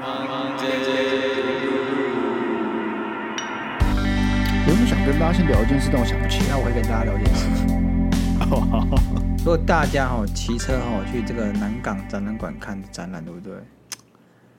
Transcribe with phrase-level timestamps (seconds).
[0.00, 0.04] 我
[4.68, 6.50] 原本想跟大家先聊一件事，但我想不起来。
[6.50, 7.66] 那我会跟大家聊一件事情。
[9.38, 13.54] 如果大家哈骑车哈去这个南港展览馆看展览，对不对？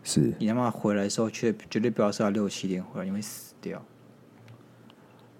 [0.03, 3.81] 是你他妈回来的时候，绝绝对不要是要六七点回来，你会死掉。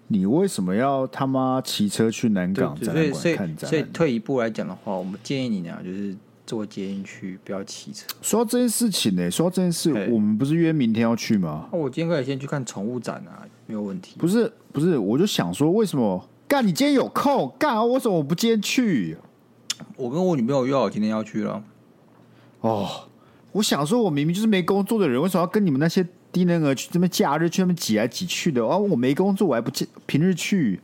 [0.06, 3.70] 你为什么要他妈骑车去南港展览馆看展览？
[3.70, 6.16] 所以退一步来讲的话，我们建议你呢，就是
[6.50, 8.04] 坐捷运去，不要骑车。
[8.20, 11.68] 说到这件事情呢，说到这件事，我们不是约明天要去吗？
[11.70, 14.16] 那我今天可以先去看宠物展啊，没有问题。
[14.18, 16.66] 不是不是，我就想说，为什么干？
[16.66, 17.88] 你今天有空干？
[17.88, 19.16] 为什么我不今天去？
[19.94, 21.62] 我跟我女朋友约好今天要去了。
[22.62, 23.08] 哦，
[23.52, 26.04] 我想说，我明明就是没工作的人，为什么要跟你们那些？
[26.32, 29.68] 低能儿去这么假日去那么挤来挤去的，哦，我没工作，我还不
[30.06, 30.78] 平日去，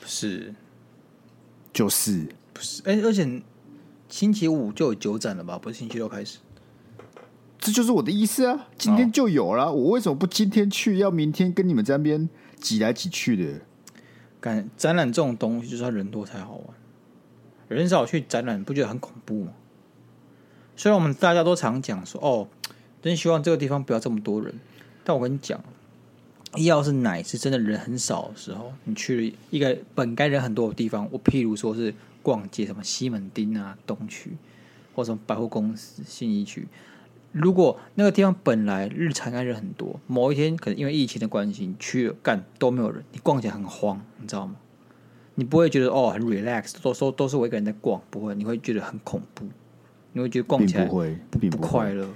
[0.00, 0.54] 不是，
[1.74, 2.82] 就是不是？
[2.86, 3.42] 哎，而且
[4.08, 5.58] 星期五就有酒展了吧？
[5.58, 6.38] 不是星期六开始？
[7.58, 8.68] 这就是我的意思啊！
[8.78, 10.98] 今天就有了，哦，我为什么不今天去？
[10.98, 12.28] 要明天跟你们这边
[12.60, 13.60] 挤来挤去的？
[14.40, 16.66] 感展览这种东西就是要人多才好玩，
[17.68, 19.52] 人少去展览不觉得很恐怖吗？
[20.76, 22.48] 虽然我们大家都常讲说，哦。
[23.00, 24.52] 真希望这个地方不要这么多人，
[25.04, 25.62] 但我跟你讲，
[26.56, 31.94] 要是哪一次真的人很少的时候，你去了一个本该人很多的地方，我譬如说是
[32.28, 34.36] 逛街，什么西门町啊、东区，
[34.94, 36.68] 或什么百货公司、信义区，
[37.32, 44.56] 如果那个地方本来日常该人很多，某一天可能因为疫情的关系，你去了干都没有人，你逛起来很慌，你知道吗？
[45.36, 49.46] 你不会觉得哦很 relax，都说都是我一个人在逛，不会，你会觉得很恐怖，
[50.12, 52.06] 你会觉得逛起来不会不，不快乐。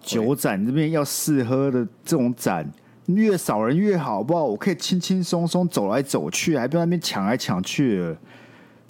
[0.00, 2.68] 酒展这边要试喝的这种展，
[3.04, 4.44] 越少人越好，好不好？
[4.44, 8.16] 我可以轻轻松松走来走去，还不在那边抢来抢去的，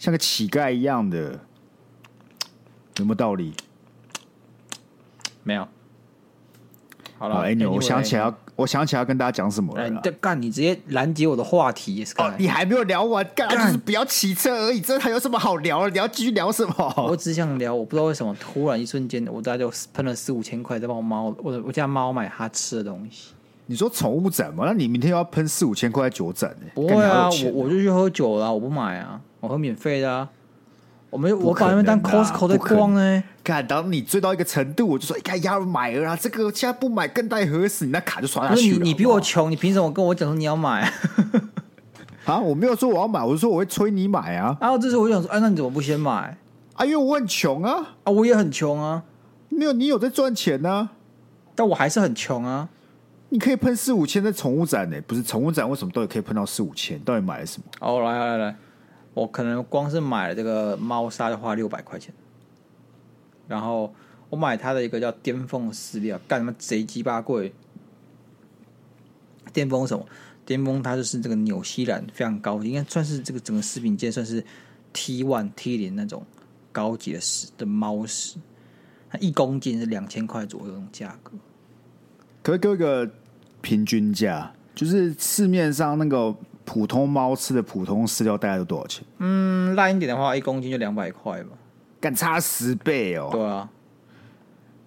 [0.01, 1.39] 像个乞丐一样的，
[2.97, 3.53] 有没有道理？
[5.43, 5.69] 没有。
[7.19, 8.35] 好了，哎，我想起来要。
[8.57, 9.89] 我想起来要跟大家讲什么了。
[9.89, 12.05] 你干，你直接拦截我的话题。
[12.19, 14.83] 哦，你还没有聊完，干就是不要骑车而已。
[14.83, 15.91] 这还有什么好聊的？
[15.91, 16.95] 你要继续聊什么？
[17.09, 23.33] 我只想聊，我不知道为什么突然一瞬间，我大概就喷了四五千块在帮我猫，我我家猫买它吃的东西。
[23.65, 24.65] 你说宠物展吗？
[24.67, 26.67] 那你明天要喷四五千块酒展呢？
[26.75, 30.29] 不会啊，我我就去喝酒了，我不买啊，我喝免费的啊。
[31.11, 33.25] 我们我把他们当 Costco 在逛呢。
[33.43, 36.17] 看，当你追到一个程度，我就说：“哎呀，要买了啊！
[36.17, 37.85] 这个现在不买更待何时？
[37.85, 38.79] 你那卡就刷下去了。
[38.79, 40.93] 你你比我穷，你凭什么跟我讲说你要买啊？
[42.27, 44.57] 啊，我没有说我要买，我是说我会催你买啊。
[44.61, 46.39] 然后这时候我就想说：哎，那你怎么不先买？
[46.75, 47.97] 啊，因为我很穷啊。
[48.05, 49.03] 啊，我也很穷啊。
[49.49, 50.91] 没有，你有在赚钱呢。
[51.57, 52.69] 但我还是很穷啊。
[53.31, 57.01] 你可以喷四五千在宠物展呢，不是宠物展为什么都可以喷到四五千？
[57.01, 57.65] 到底买了什么？
[57.81, 58.57] 哦，来来来。
[59.13, 62.15] 我可能光是买了这个猫砂就花六百块钱，
[63.49, 63.93] 然后
[64.29, 67.53] 我买它的一个叫巅峰饲料，干什么贼鸡巴贵？
[69.53, 70.07] 巅峰什么？
[70.47, 74.45] 巅峰它就是这个纽西兰非常高级，应该算是这个整个食品界算是
[74.93, 76.25] T one T 零那种
[76.71, 78.39] 高级的食的猫食，
[79.11, 81.33] 它一公斤是两千块左右的价格。
[82.45, 83.11] 可以给我一个
[83.61, 86.33] 平均价，就是市面上那个。
[86.73, 89.05] 普通猫吃的普通饲料大概都多少钱？
[89.19, 91.49] 嗯，烂一点的话，一公斤就两百块吧，
[92.01, 93.29] 敢差十倍哦。
[93.33, 93.69] 对啊，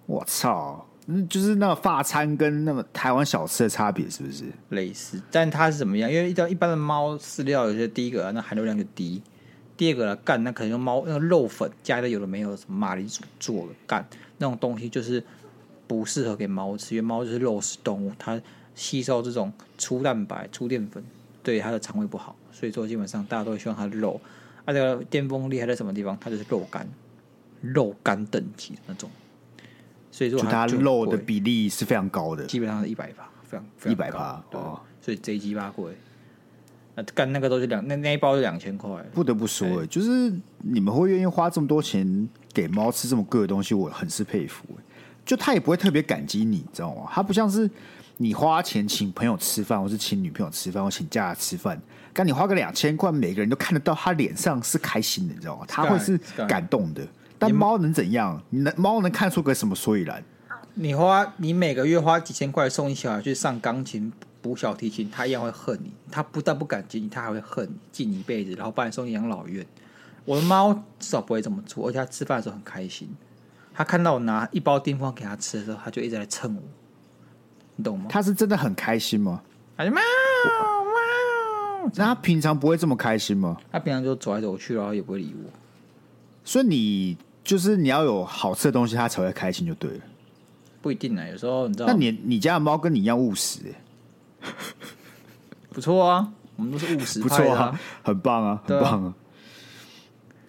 [0.06, 0.86] 我操，
[1.28, 5.20] 就是那个法餐跟那个台湾小吃的差别是不是类似？
[5.30, 6.10] 但它是怎么样？
[6.10, 9.22] 因为一般一般的猫饲料，有些第一个那含硫量就低，
[9.76, 14.02] 第二个呢，干那可能用猫那个肉粉加的有的没有什么马铃薯做的干
[14.38, 15.22] 那种东西，就是
[15.86, 18.40] 不适合给猫吃，因为猫就是肉食动物，它
[18.74, 21.04] 吸收这种粗蛋白、粗淀粉。
[21.44, 24.20] 对他的肠胃不好，所以说基本上大家都会希望他的肉。
[24.66, 26.16] 它、啊、这个巅峰厉害在什么地方？
[26.18, 26.88] 它就是肉干，
[27.60, 29.10] 肉干等级的那种。
[30.10, 34.42] 所以说它肉的比例是非常高的，基本上是一百趴，非常一百趴。
[34.50, 35.92] 对，哦、所以贼鸡巴贵。
[36.94, 38.90] 那干那个都是两那那一包是两千块。
[39.12, 44.64] 不得不说，就是你们会愿意花这么多钱给猫吃这么贵的东西，我很是佩服。
[45.26, 47.02] 就它也不会特别感激你，知道吗？
[47.12, 47.70] 它不像是。
[48.16, 51.80] 你花钱请朋友吃饭，或是请女朋友吃饭，或请家人吃饭，
[52.12, 55.64] 但你花个两千块，每个人都看得到他脸上是开心的，你知道吗？
[55.66, 56.16] 他会是
[56.46, 57.06] 感动的。
[57.38, 58.40] 但猫能怎样？
[58.50, 60.22] 你能猫能看出个什么所以然？
[60.74, 65.92] 你花你每个月花几千块送你小孩去上钢琴、补小提琴，他一样会恨你。
[66.10, 69.66] 他不但不感激你，他还会恨你，记你一辈子，然后把你送养老院。
[70.24, 73.08] 我的猫至少不会这么做，而且他吃饭的时候很开心。
[73.74, 76.62] 他看到我拿一包电饭给他吃的时候，他就一直在蹭我。
[77.76, 78.06] 你懂吗？
[78.08, 79.40] 他是真的很开心吗？
[79.76, 80.00] 哎呀妈！
[80.00, 83.56] 猫，那他平常不会这么开心吗？
[83.72, 85.50] 他平常就走来走去，然后也不会理我。
[86.44, 90.00] 所以你就是你要有好吃的东西，他才会开心，就对了。
[90.80, 91.28] 不一定呢。
[91.30, 93.60] 有时候你知道，那你你家的猫跟你一样务实
[94.42, 94.48] 哎，
[95.72, 99.14] 不错啊，我们都是务实不错啊，很棒啊，很棒啊。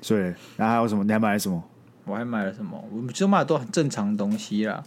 [0.02, 0.22] 所以，
[0.58, 1.04] 然后还有什么？
[1.04, 1.64] 你还买了什么？
[2.06, 2.84] 我还买了什么？
[2.92, 4.84] 我们就买的都很正常的东西啦，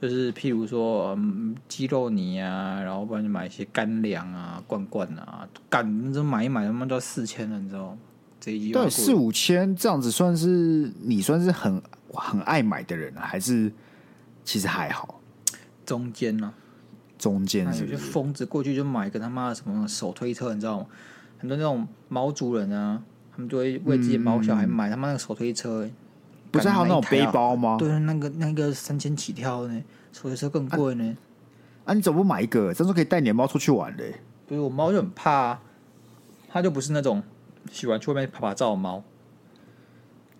[0.00, 7.98] 就是譬如说嗯，鸡肉泥啊，然后不然就买一些干粮啊、罐罐啊，干这买一买他妈都要四千了，你知道吗？
[8.38, 13.72] 这一季对四五千这样子，算是你算是很很爱买的人，还是
[14.44, 15.20] 其实还好？
[15.84, 16.54] 中间呢、啊？
[17.18, 20.86] 中间是，是有些疯子过去就买个他妈的什么手推车，你知道吗？
[21.38, 23.02] 很多那种毛族人啊，
[23.32, 25.90] 他们就会为自己毛小孩买他妈那个手推车。
[26.50, 27.76] 不是还有那种背包吗？
[27.78, 31.16] 对，那个那个三千起跳呢，所以说更贵呢
[31.84, 31.92] 啊。
[31.92, 32.72] 啊，你怎么不买一个？
[32.72, 34.14] 这样可以带你的猫出去玩嘞。
[34.46, 35.60] 不是我猫就很怕，啊，
[36.48, 37.22] 它就不是那种
[37.70, 39.02] 喜欢去外面拍拍照的猫。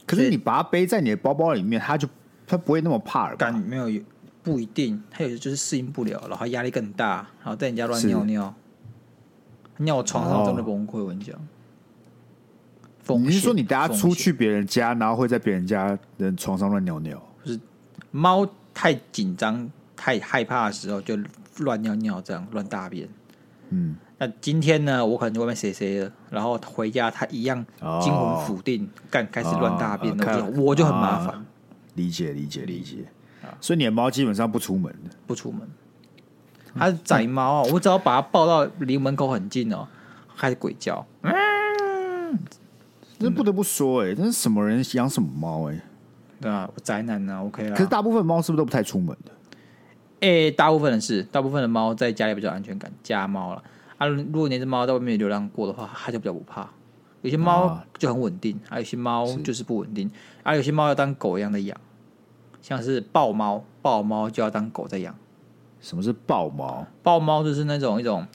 [0.06, 2.08] 可是你把它背在你的包包里面，它就
[2.46, 3.36] 它不会那么怕了。
[3.36, 3.88] 感没有
[4.42, 8.54] 不一定，它有些就是适应不了，然后压力更大，然后在人家乱尿尿，
[9.76, 11.02] 尿我床上真的崩溃。
[11.02, 11.38] 我跟你讲。
[13.16, 17.22] 你是说你带它出去别人家，然后会在别人家的床上乱尿尿？
[17.44, 17.60] 就是，
[18.10, 21.16] 猫太紧张、太害怕的时候就
[21.58, 23.08] 乱尿尿，这样乱大便。
[23.70, 27.64] 嗯，那今天呢，我可能就外面谁谁了，然后回家它一样
[28.02, 31.44] 惊魂甫定，干、哦、开始乱大便，那、哦、我就很麻烦、啊。
[31.94, 33.04] 理解理解理解。
[33.60, 35.60] 所以你的猫基本上不出门的，不出门。
[36.74, 39.88] 它是宅猫啊，我只要把它抱到离门口很近哦，
[40.36, 41.04] 开始鬼叫。
[41.22, 42.38] 嗯。
[43.18, 45.74] 这不得不说、欸，哎，这是什么人养什么猫、欸？
[45.74, 45.82] 哎，
[46.40, 47.76] 对啊，宅男啊？OK 啦。
[47.76, 49.32] 可是大部分猫是不是都不太出门的？
[50.20, 53.62] 哎、欸，大部分的是，大部分的猫在家里比较安全感，家猫了
[53.96, 54.06] 啊。
[54.06, 56.68] 如果那只猫在外面流浪过的话，它就比较不怕。
[57.22, 60.08] 有些猫就很稳定，还、啊、有些猫就是不稳定，
[60.44, 61.76] 啊，有些猫要当狗一样的养，
[62.62, 65.14] 像是豹猫，豹猫就要当狗在养。
[65.80, 66.86] 什么是豹猫？
[67.02, 68.26] 豹猫就是那种一种，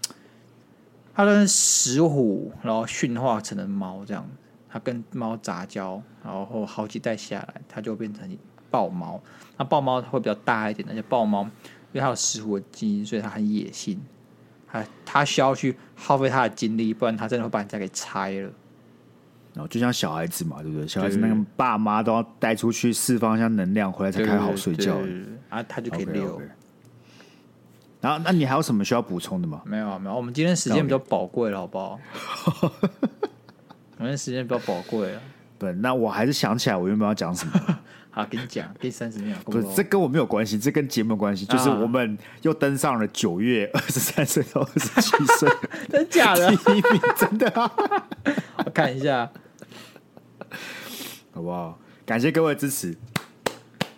[1.13, 4.25] 它跟石虎然后驯化成的猫这样。
[4.73, 8.27] 它跟猫杂交，然后好几代下来，它就变成
[8.71, 9.21] 豹猫。
[9.55, 11.49] 那豹猫会比较大一点，而且豹猫因
[11.93, 14.01] 为它有食虎的基因，所以它很野性。
[14.67, 18.51] 它它需要去耗费它的精力，不然它真的会把人家给拆了。
[19.53, 20.87] 然后就像小孩子嘛，对不对？
[20.87, 24.97] 小孩子那个爸妈都要带出去释放一下能量，回来才开好睡觉。
[25.49, 26.39] 啊，他就可以溜。
[26.39, 26.49] Okay, okay.
[28.01, 29.61] 然后，那你还有什么需要补充的吗？
[29.65, 30.15] 没有，没有。
[30.15, 31.99] 我们今天时间比较宝贵了，好不好？
[33.97, 35.21] 反正时间比较宝贵啊。
[35.59, 37.53] 对，那我还是想起来我原本要讲什么。
[38.11, 39.35] 好，给你讲，给三十秒。
[39.45, 41.45] 不是，这跟我没有关系，这跟节目有关系。
[41.45, 45.49] 就是我们又登上了九月 二十三岁到二十七岁，
[45.89, 46.49] 真假的？
[46.49, 47.71] 第一名，真的啊！
[48.65, 49.31] 我看一下，
[51.33, 51.79] 好不好？
[52.05, 52.95] 感谢各位支持。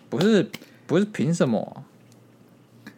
[0.08, 0.48] 不是，
[0.86, 1.84] 不是，凭什么？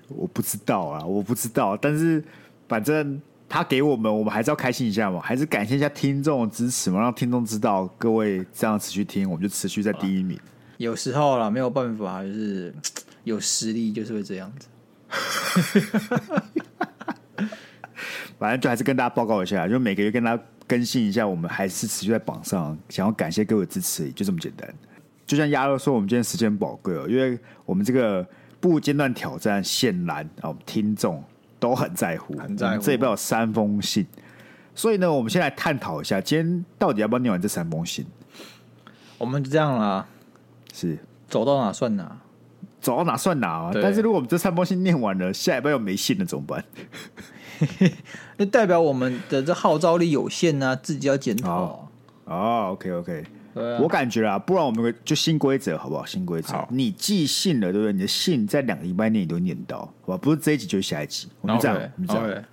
[0.09, 1.77] 我不知道啊，我不知道。
[1.77, 2.23] 但是
[2.69, 3.21] 反正。
[3.49, 10.39] 他给我们，我们还是要开心一下嘛，还是感谢一下听众的支持嘛，让听众知道各位这样持续听，我们就持续在第一名。
[10.77, 12.75] 有时候啦，没有办法，就是
[13.25, 14.69] 有实力就是会这样子。
[18.39, 24.73] 反正就还是跟大家报告一下，就每个月跟大家更新一下，我们还是持续在榜上，想要感谢各位支持，就这么简单。
[25.27, 28.25] 就像鸭肉说，我们今天时间宝贵哦，因为我们这个
[28.61, 31.25] 不间断挑战，显然啊，我们听众。
[31.59, 32.83] 都很在乎，很在乎。
[32.83, 34.07] 这里边有三封信，
[34.75, 38.07] 所以呢，我们先来探讨一下，今天到底要不要念完这三封信？
[39.19, 40.07] 我们就这样啦，
[40.73, 40.99] 是
[41.29, 42.19] 走到哪算哪，
[42.81, 43.71] 走到哪算哪啊。
[43.75, 46.65] 但是如果我们这三封信念完了，下礼拜又没信了，怎么办？
[48.37, 51.89] 那代表我们的这号召力有限呢、啊，自己要检讨。
[52.25, 52.79] 哦
[53.55, 56.05] 我感觉啊，不然我们就新规则好不好？
[56.07, 57.93] 新规则，你寄信了，对不对？
[57.93, 60.17] 你的信在两个礼拜内你都念到，好吧？
[60.17, 62.45] 不是这一集就是下一集，我们这样，我们这样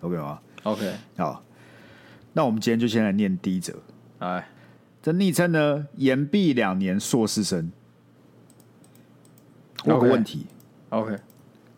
[0.00, 1.42] ，OK 吗？OK，好。
[2.32, 3.74] 那我们今天就先来念第一则。
[4.18, 4.46] 哎，
[5.02, 7.72] 这昵称呢，延毕两年硕士生。
[9.84, 10.46] 我有个问题
[10.90, 11.16] ，OK，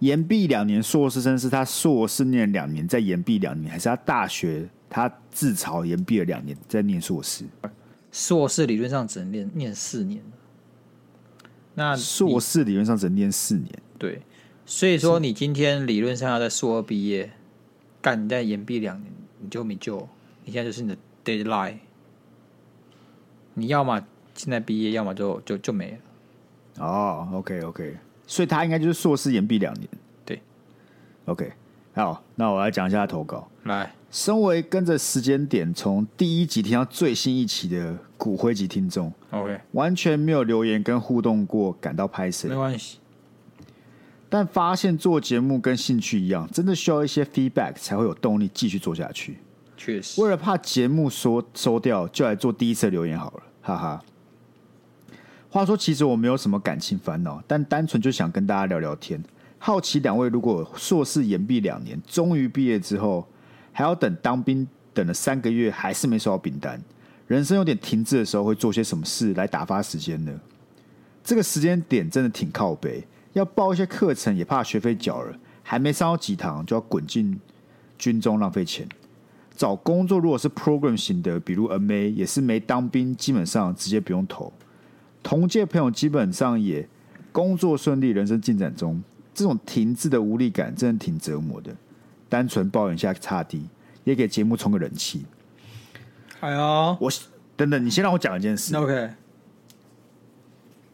[0.00, 7.44] 延毕两年硕士生是他硕士念两年再延毕两年，还是他大学他自嘲延毕了两年再念硕士？
[8.12, 10.22] 硕士理论上只能念念四年，
[11.74, 13.82] 那硕士理论上只能念四年。
[13.98, 14.20] 对，
[14.66, 17.32] 所以说你今天理论上要在硕二毕业，
[18.02, 20.06] 干你再延毕两年，你就没救。
[20.44, 21.78] 你现在就是你的 deadline，
[23.54, 24.04] 你要么
[24.34, 26.84] 现在毕业，要么就就就没了。
[26.84, 29.88] 哦，OK OK，所以他应该就是硕士延毕两年。
[30.26, 30.42] 对
[31.26, 31.52] ，OK，
[31.94, 33.48] 好，那我来讲一下投稿。
[33.64, 33.92] 来。
[34.10, 42.46] 身为跟着时间点从第一集听到最新一期的骨灰级听众，OK，完全没有留言跟互动过，感到拍谢。
[42.46, 42.98] 没关系。
[44.28, 49.38] 但发现做节目跟兴趣一样，真的需要一些 feedback 才会有动力继续做下去。
[49.78, 54.02] 确实，为了怕节目收收掉，就来做第一次留言好了，哈哈。
[55.48, 59.22] 话说，其实我没有什么感情烦恼，但单纯就想跟大家聊聊天。
[59.64, 63.24] 好奇两位，如果硕士延毕两年，终于毕业之后，
[63.70, 66.82] 还要等当兵，等了三个月还是没收到兵单，
[67.28, 70.32] 人生有点停滞的时候，会做些什么事来打发时间呢？
[71.22, 73.06] 这个时间点真的挺靠北。
[73.34, 77.38] 要报一些课程，也怕学费缴了，还没上到几堂就要滚进
[77.96, 78.88] 军中浪费钱。
[79.54, 84.52] 找工作如果是 program 型的，比如 MA，也是没当兵，基本上直接不用投。
[85.22, 86.88] 同届朋友基本上也
[87.30, 89.00] 工作顺利，人生进展中，
[89.34, 91.74] 这种停滞的无力感真的挺折磨的。
[92.28, 93.68] 单纯抱怨一下差低，
[94.04, 95.24] 也给节目充个人气。
[96.40, 97.10] 哎呀，我
[97.56, 98.74] 等等，你先让我讲一件事。
[98.74, 99.10] OK，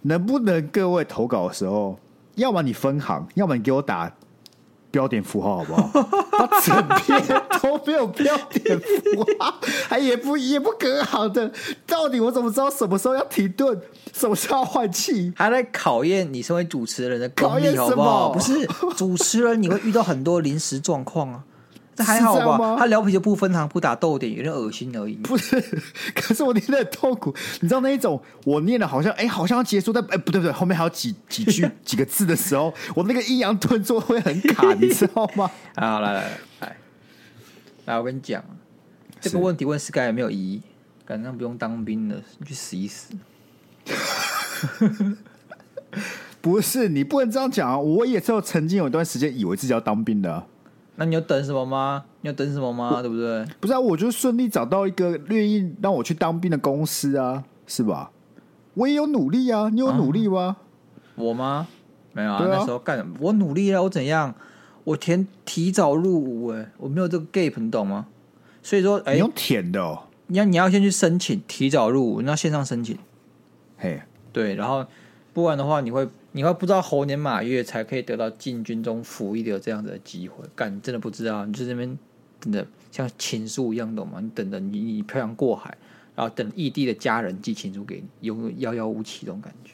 [0.03, 1.99] 能不能各位投稿的时候？
[2.35, 4.13] 要么你分行，要么你给我打
[4.91, 6.09] 标点符号，好不好？
[6.39, 9.55] 他整篇都没有标点符号，
[9.89, 11.51] 还也不也不隔行的，
[11.85, 13.81] 到底我怎么知道什么时候要停顿，
[14.15, 15.33] 什么时候要换气？
[15.37, 18.31] 还在考验你身为主持人的功力，好不好？
[18.31, 18.65] 不是
[18.97, 21.43] 主持人，你会遇到很多临时状况啊。
[21.99, 22.77] 这还好吧？
[22.79, 25.15] 他聊皮就不分行不打逗点，有点恶心而已。
[25.15, 25.61] 不是，
[26.15, 27.35] 可是我念的很痛苦。
[27.61, 35.51] 你知道那一种，我念的好像哎、欸，好像要结束，但哎、欸，不对不对，后面还有几几句 几个字的时候，我那个抑扬顿挫会很卡，你 知道吗？
[35.75, 36.77] 好，来来来来，
[37.87, 38.41] 来，我跟你讲，
[39.21, 40.63] 这个问题问 Sky 有没有意义，
[41.05, 43.13] 赶上不用当兵了，你去死一死。
[46.41, 47.77] 不是，你不能这样讲啊！
[47.77, 50.47] 我也是曾经有一段时间以为自己要当兵的、啊。
[51.01, 52.05] 那你要等什么吗？
[52.23, 53.01] 你要等什么吗？
[53.01, 53.47] 对不对？
[53.61, 58.11] 不是啊，我就顺利找到一个愿意让我去当兵的公司啊，是吧？
[58.75, 60.41] 我也有努力啊，你有努力吗？
[60.41, 60.57] 啊、
[61.15, 61.69] 我吗？
[62.13, 64.35] 没有啊，啊那时候干什么，我努力了，我怎样？
[64.83, 68.07] 我填提早入伍，哎，我没有这个 gap，你懂吗？
[68.61, 72.99] 所以说，哎，你用填的哦，你要你要先去申请提早入伍，你要线上申请，
[73.77, 74.03] 嘿，
[74.33, 74.85] 对，然后
[75.33, 76.09] 不然的话，你会。
[76.33, 81.99] 你会不知道猴年马月才可以得到进军中服役的这样子的机会，干你真的不知道，你就这边
[82.41, 84.21] 真的像情书一样，懂吗？
[84.21, 85.77] 你等着你你漂洋过海，
[86.15, 89.73] 然后等异地的家人寄情书给你，有遥遥无期这种感觉。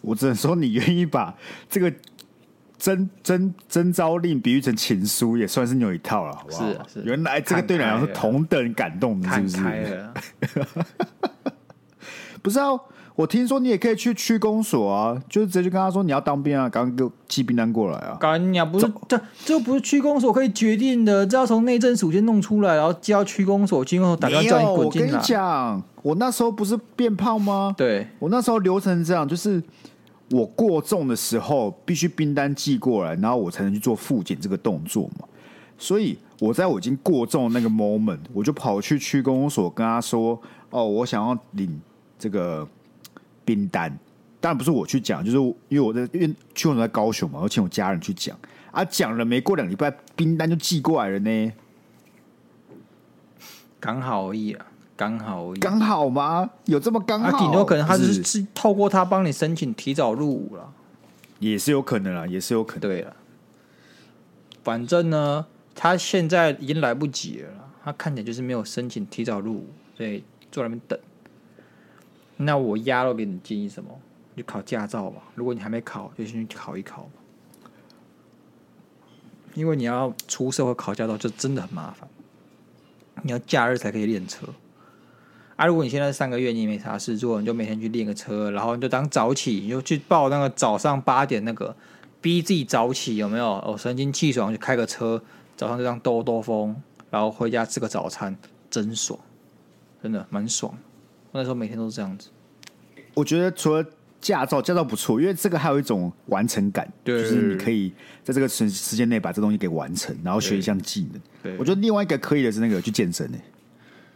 [0.00, 1.36] 我只能说，你愿意把
[1.68, 1.92] 这个
[2.78, 6.88] 征征征召令比喻成情书，也算是你有一套了，好不好？
[6.88, 10.10] 是是，原来这个对你来讲是同等感动的，是不是？
[12.42, 12.68] 不是啊。
[13.14, 18.16] 我听说你也可以去区公所啊，就是直接就跟他说你要当兵啊，赶快给我寄兵单过来啊！
[18.20, 25.06] 干呀，不是这这不是区公所可以决定的，这要从内政署先弄出来，然后交区公所，区公所打电话叫你滚进来。
[25.08, 27.74] 我跟你讲，我那时候不是变胖吗？
[27.76, 29.60] 对，我那时候流程是这样，就是
[30.30, 35.26] 我过重的时候必须兵单寄过来，然后我才能去做复检这个动作嘛。
[35.76, 40.40] 所以我在我已经过重的那个 moment，我就跑去区公所跟他说
[40.70, 41.80] ：“哦，我想要领
[42.18, 42.66] 这个。”
[43.48, 43.90] 冰单，
[44.42, 45.38] 当然不是我去讲，就是
[45.70, 48.38] 因为我在因为去我在高雄嘛，我请我家人去讲
[48.70, 51.52] 啊，讲了没过两礼拜，冰单就寄过来了呢，
[53.80, 56.50] 刚好而已啊，刚好而已，刚好吗？
[56.66, 57.38] 有这么刚好？
[57.38, 60.70] 顶多可能他是是透过他帮你申请提早入伍了，
[61.38, 62.80] 也是有可能啊，也是有可能。
[62.80, 63.16] 对了，
[64.62, 67.48] 反正呢，他现在已经来不及了，
[67.82, 70.22] 他看起来就是没有申请提早入伍，所以
[70.52, 70.98] 坐那边等。
[72.38, 73.90] 那我压了给你建议什么？
[74.36, 75.20] 就考驾照吧。
[75.34, 77.08] 如果你还没考，就先去考一考。
[79.54, 82.08] 因为你要出社会考驾照，就真的很麻烦。
[83.22, 84.46] 你要假日才可以练车。
[85.56, 91.74] 啊，如果你现在三个月你也没啥事做，你就每天去练个车，然后你就当早起，你就去报那个早上八点那个，
[92.20, 93.54] 逼自己早起，有没有？
[93.66, 95.20] 哦，神清气爽，就开个车，
[95.56, 96.80] 早上就这样兜兜风，
[97.10, 98.36] 然后回家吃个早餐，
[98.70, 99.18] 真爽，
[100.00, 100.72] 真的蛮爽。
[101.32, 102.28] 那时候每天都是这样子。
[103.14, 103.84] 我觉得除了
[104.20, 107.92] 驾照，驾照不错，因为这个还有一种完成感，对就是你可以
[108.22, 111.20] 在这个时时间内把这东西给完成，然后学一项技能。
[111.42, 113.40] 对，我觉得另外一个可以的是那个去健身诶。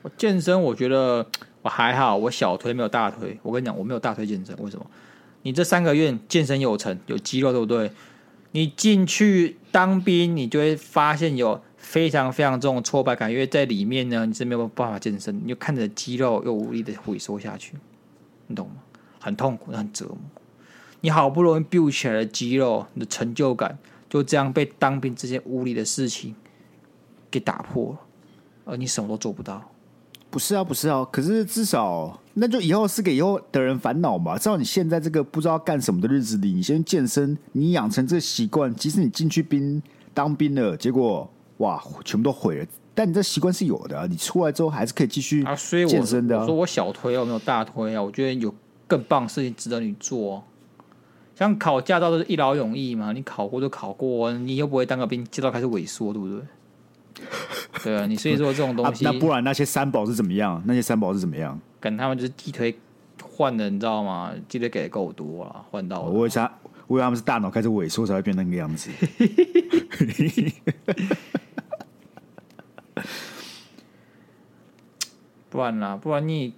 [0.02, 1.26] 我健身，我觉得
[1.62, 3.38] 我还好，我小腿没有大腿。
[3.42, 4.86] 我跟你讲，我没有大腿健身，为什么？
[5.42, 7.90] 你这三个月健身有成，有肌肉，对不对？
[8.52, 11.60] 你进去当兵，你就会发现有。
[11.82, 17.74] 非常非常重的挫败感，因为在里面呢，你是没有办法健身，你就看着肌肉又无力的萎缩下去，
[18.46, 18.76] 你懂吗？
[19.20, 20.16] 很痛苦，很折磨。
[21.00, 23.76] 你好不容易 build 起来的肌肉，你的成就感
[24.08, 26.34] 就这样被当兵这些无力的事情
[27.30, 28.00] 给打破了，
[28.64, 29.60] 而你什么都做不到。
[30.30, 34.38] 不是啊，不是啊，可是至少那就以后是给以后的人烦恼嘛。
[34.38, 39.82] 至少你现在这个不知道干什么的日子里，你先健身，你养成这个习惯，即使你进去兵
[40.14, 41.28] 当兵了，结果
[41.62, 42.66] 哇，全部都毁了。
[42.94, 45.54] 但你这习惯是有的啊，你出来之后还是可以继续啊。
[45.56, 46.38] 所以健身的。
[46.40, 48.02] 我说我小推啊，我没有大推啊。
[48.02, 48.52] 我觉得有
[48.86, 50.42] 更棒的事情值得你做。
[51.34, 56.42] 像考驾照都是一劳永逸嘛，你考过就考过，你又不会当个兵，驾照开始萎缩，对不对？
[57.82, 60.62] 对啊，你所以说这种东西，啊、那不然那些三宝是怎么样？
[60.66, 61.58] 那些三宝是怎么样？
[61.80, 62.76] 跟他们就是地推
[63.22, 64.30] 换的，你知道吗？
[64.48, 66.52] 鸡腿给的够多了，换到我以为他，
[66.86, 68.90] 我以为他们是大脑开始萎缩才会变那个样子。
[75.48, 76.54] 不然啦，不然你，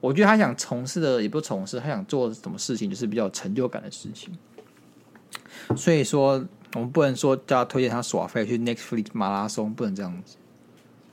[0.00, 4.36] 我觉得他想从事的也不从事，他想做什么事情就是比较有成就感的事情。
[5.76, 6.46] 所以说。
[6.74, 10.36] 我们不能说叫他推荐他耍废去 Netflix 马拉松，不能这样子，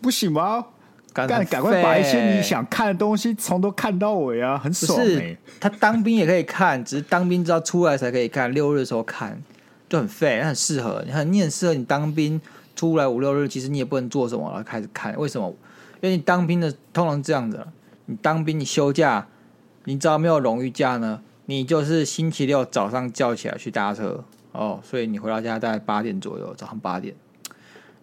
[0.01, 0.65] 不行吗？
[1.13, 5.05] 赶赶快把一些你想看的东西从头看到尾啊，很爽、欸。
[5.05, 9.41] 是他当兵也可以看，只是当兵知道出来才可以看，六日的时候看
[9.89, 12.39] 就很废，很适合你，很你很适合你当兵
[12.75, 15.13] 出来五六日，其实你也不能做什么，然后开始看。
[15.17, 15.53] 为什么？
[16.01, 17.65] 因为你当兵的通常这样子，
[18.05, 19.27] 你当兵你休假，
[19.83, 24.23] 你知道没有荣誉假呢，你就是星期六早上叫起来去搭车。
[24.53, 27.15] 哦，所以你回到家大概八点左右，早上八点，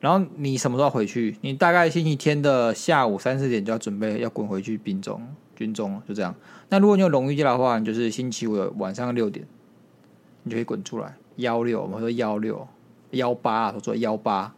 [0.01, 1.37] 然后你什么时候回去？
[1.41, 5.21] 你大概星期天的下午三四点就要准备要滚回去兵中
[5.57, 6.35] 军中，就这样。
[6.69, 9.45] 那如果你有荣誉假的话，你就是星期五的晚上六点，
[10.45, 11.17] 你就可以滚出来。
[11.37, 12.67] 幺六，我们说幺六
[13.11, 14.55] 幺八，说说幺八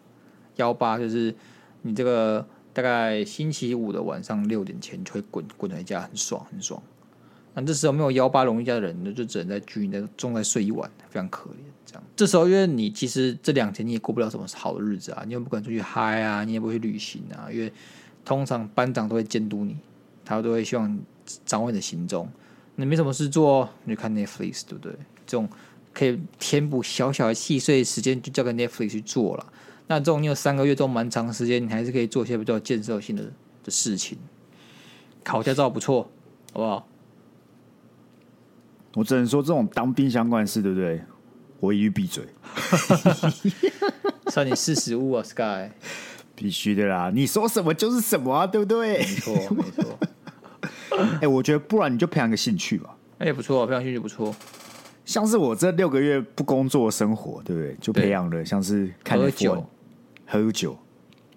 [0.57, 1.35] 幺八，就是
[1.83, 6.83] 你这个大概星期五的晚上六点前就会滚滚回家，很爽很爽。
[7.55, 11.70] 那这时候没有幺八荣誉假的人，那就只能在军营中再睡一晚，非常可怜。
[11.91, 17.73] 这样，这时候因为你其实这两天你也过不了什么好的日子啊，你又不敢出去嗨啊，你也不会去旅行啊，因为
[18.25, 19.77] 通常班长都会监督你，
[20.25, 20.99] 他都会希望
[21.45, 22.29] 掌握你的行踪。
[22.77, 24.93] 你没什么事做，你就看 Netflix，对不对？
[25.27, 25.49] 这种
[25.93, 29.53] 可以填补小小的细碎的时间，就交给 Netflix 去做了。
[29.89, 33.25] 那这种你有三个月这种蛮长时间，你还是可以做一些比较建设性的
[33.65, 34.17] 的事情。
[35.25, 36.11] 考驾照不错，
[36.53, 36.87] 好不好？
[38.95, 41.03] 我只能说，这种当兵相关的事，对不对？
[41.61, 42.25] 我一律闭嘴。
[44.29, 45.71] 算你识时务啊，Sky。
[46.35, 48.99] 必须的啦，你说什么就是什么啊，对不对？
[48.99, 49.99] 没错，没错。
[50.99, 52.97] 哎、欸，我觉得不然你就培养个兴趣吧。
[53.19, 54.35] 哎、欸，不错，培养兴趣不错。
[55.05, 57.77] 像是我这六个月不工作生活，对不对？
[57.81, 59.67] 就培养了像是看喝酒、
[60.27, 60.79] 喝酒，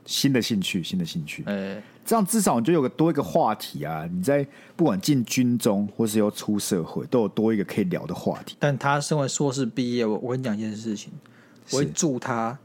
[0.05, 1.43] 新的兴趣，新的兴趣。
[1.47, 1.83] 哎、欸。
[2.05, 4.07] 这样至少你就有个多一个话题啊！
[4.11, 8.55] 你在不管进军中或是要出社会，都有多一个可以聊的话题。
[8.59, 11.13] 但他身为硕士毕业，我我跟你讲一件事情，
[11.71, 12.57] 我会祝他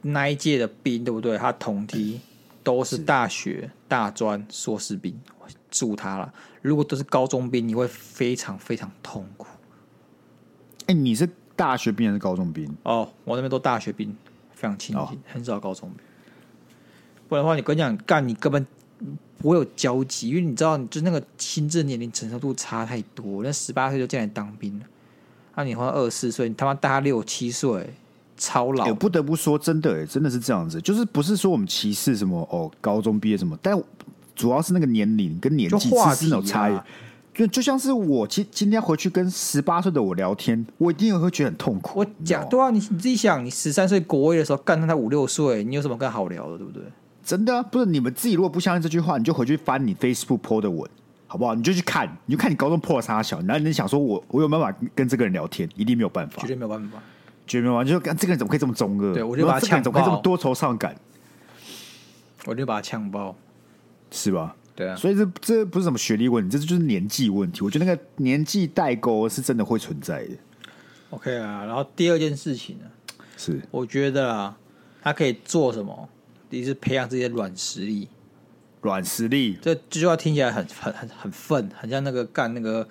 [0.00, 1.36] 那一届的兵，对不对？
[1.36, 2.20] 他同梯
[2.62, 6.32] 都是大学大专硕士兵，我祝他了。
[6.62, 9.46] 如果都是高中兵，你会非常非常痛苦。
[10.86, 12.74] 哎，你是大学兵还是高中兵？
[12.84, 14.16] 哦，我那边都大学兵，
[14.52, 16.03] 非常亲近，哦，很少高中兵。
[17.28, 18.66] 不然的话，你跟你讲干，你根本
[19.38, 23.42] 不会有交集，因为你知道，就那个心智年龄承受度差太多。
[23.42, 24.84] 那十八岁就进来当兵了，
[25.56, 27.90] 那、啊、你换二十四岁，你他妈大他六七岁，
[28.36, 28.86] 超老。
[28.86, 30.80] 我不得不说，真的，真的是这样子。
[30.80, 33.80] 就是不是说我们歧视什么哦，高中毕业什么，但
[34.34, 36.78] 主要是那个年龄跟年纪是有差异。
[37.34, 41.98] 就就像是我今今天回去跟十八岁的我聊天，我一定会觉得很痛苦。
[41.98, 46.82] 我讲对啊，你你自己想，你十三岁国威的时候干他才五六岁，你有什么更好聊的，对不对？
[47.24, 50.88] 真的、啊、不是你们自己，如果不相信这句话，你就回去翻你 Facebook po 的文，
[51.26, 51.54] 好不好？
[51.54, 55.68] 你就去看，你就看你高中破了啥小，然后你想说我我有没有办法跟这个人聊天？
[55.74, 56.98] 一定没有办法，绝对没有办法，
[57.46, 57.90] 绝对没有办法。
[57.90, 59.14] 就看这个人怎么可以这么中二？
[59.14, 60.94] 对，我就把他呛爆，怎么可以这么多愁善感？
[62.44, 63.34] 我就把他呛爆，
[64.10, 64.54] 是吧？
[64.76, 64.94] 对啊。
[64.94, 67.62] 所以这这不是什么学历问题，这就是年纪问题。
[67.62, 70.36] 我觉得那个年纪代沟是真的会存在的。
[71.10, 72.84] OK 啊，然后第二件事情呢，
[73.36, 74.58] 是我觉得啊，
[75.02, 76.08] 他可以做什么？
[76.54, 78.06] 第一是培养自己的软实力，
[78.80, 82.86] 软实力，这这句话听起来很很很很愤，很像那个干那个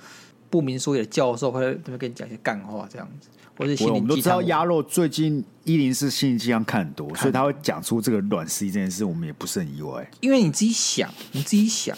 [0.49, 3.30] 不明所以的教授会会跟你讲一些干话这样子。
[3.56, 10.06] 或者我们都知道鸭肉最近一零四心理鸡汤看很多，所以他会讲出这个软实力这件事，我们也不是很意外。
[10.19, 11.95] 因为你自己想，你自己想，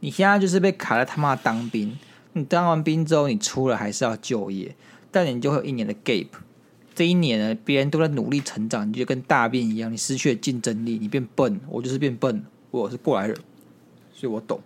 [0.00, 1.96] 你现在就是被卡在他妈当兵，
[2.34, 4.76] 你当完兵之后，你出了还是要就业，
[5.10, 6.26] 但你就会有一年的 gap。
[6.94, 11.60] 这一年呢，别人都在努力成长，你就跟大便一样，你失去了竞争力，你变笨。
[11.68, 13.36] 我就是变笨，我是过来人，
[14.12, 14.60] 所以我懂。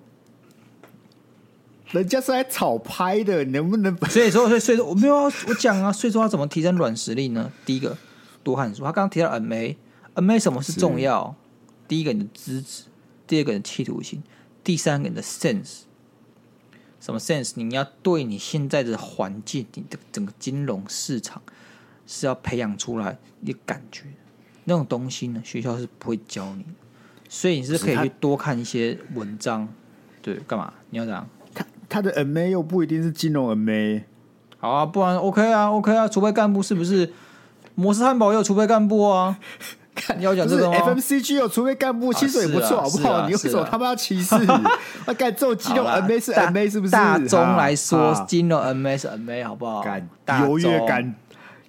[1.92, 3.96] 人家是来炒拍的，你能不能？
[4.10, 5.92] 所以说，所以所以说，我没有我讲啊。
[5.92, 7.52] 所以说，他怎么提升软实力呢？
[7.64, 7.96] 第一个，
[8.42, 8.82] 多看书。
[8.82, 11.36] 他刚刚提到 MA，MA 什么是重要？
[11.86, 12.82] 第一个，你的资质，
[13.28, 14.20] 第二个你的企图心，
[14.64, 15.82] 第三个你的 sense。
[17.00, 17.52] 什么 sense？
[17.54, 21.40] 你要对你现在的环境，你的整个金融市场
[22.06, 24.04] 是要培养出来一个感觉。
[24.64, 26.70] 那种东西呢，学校是不会教你的，
[27.28, 29.68] 所以你是可以去多看一些文章。
[30.22, 30.72] 对，干嘛？
[30.90, 31.28] 你要这样？
[31.54, 34.02] 他他的 MA 又不一定是金融 MA。
[34.58, 37.12] 好啊，不然 OK 啊，OK 啊，储备干部是不是？
[37.74, 39.38] 摩斯汉堡也有储备干部啊。
[40.18, 43.26] 你要讲这个吗？FMCG 有储备干部，薪水也不错，好不好？
[43.26, 44.34] 你为什么他妈要歧视？
[45.06, 46.92] 那 干这种金融 MA 是 MA 是不是？
[46.92, 49.82] 大中来说，金融 MA 是 MA，好不好？
[50.40, 51.14] 优越感，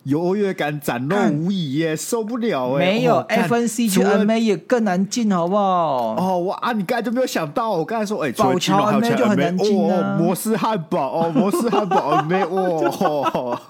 [0.08, 2.80] 优越感展露无遗耶，受不了哎！
[2.80, 6.16] 没有 FMCG MA 也更难进，好不好？
[6.16, 13.62] 哦，我啊，你刚才就没有想到，我刚才说，哎，宝侨 MA 就很难进啊，摩斯汉堡哦，摩斯汉堡 MA 哇。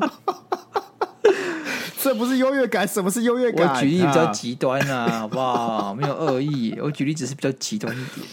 [2.02, 3.68] 这不是优越感，什么是优越感？
[3.68, 5.94] 我举例比较极端啊，好不好？
[5.94, 8.26] 没有恶意，我举例只是比较极端一点。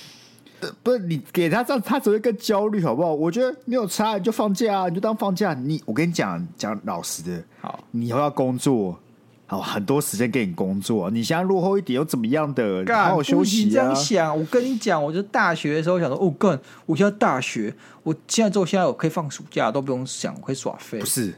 [0.83, 3.13] 不是你给他这样，他只会更焦虑，好不好？
[3.13, 5.55] 我觉得没有差，你就放假啊，你就当放假。
[5.55, 8.99] 你我跟你讲讲老实的，好，你以后要工作，
[9.47, 11.11] 好很多时间给你工作。
[11.11, 12.85] 你现在落后一点又怎么样的？
[12.85, 13.71] 干好好休息啊！
[13.73, 20.99] 这样想，我跟你讲，我就大学的时候想说，哦，干，我现在大学，我现在之后现在我可以放暑假，都不用想，我可以耍废。
[20.99, 21.35] 不是。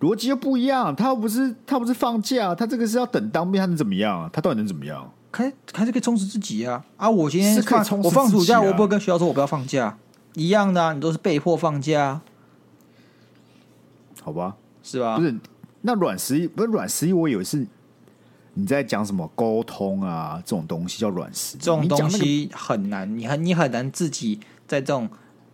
[0.00, 4.30] 逻辑又不一样，他又不是他不是放假，他这个是要等当兵，他能怎么样？
[4.32, 5.12] 他到底能怎么样？
[5.30, 6.84] 还还是可以充实自己啊！
[6.96, 9.96] 啊，我今天是可以充实自己啊，我放暑假，我不会跟学校说我不要放假，
[10.34, 12.20] 一样的啊，你都是被迫放假，
[14.22, 14.56] 好吧？
[14.82, 15.16] 是吧？
[15.16, 15.34] 不是，
[15.82, 17.66] 那软实力不是软实力，我以为是
[18.54, 25.08] 你在讲什么沟通啊，这种东西叫软实力，这种东西很难，你很你很难自己在这种。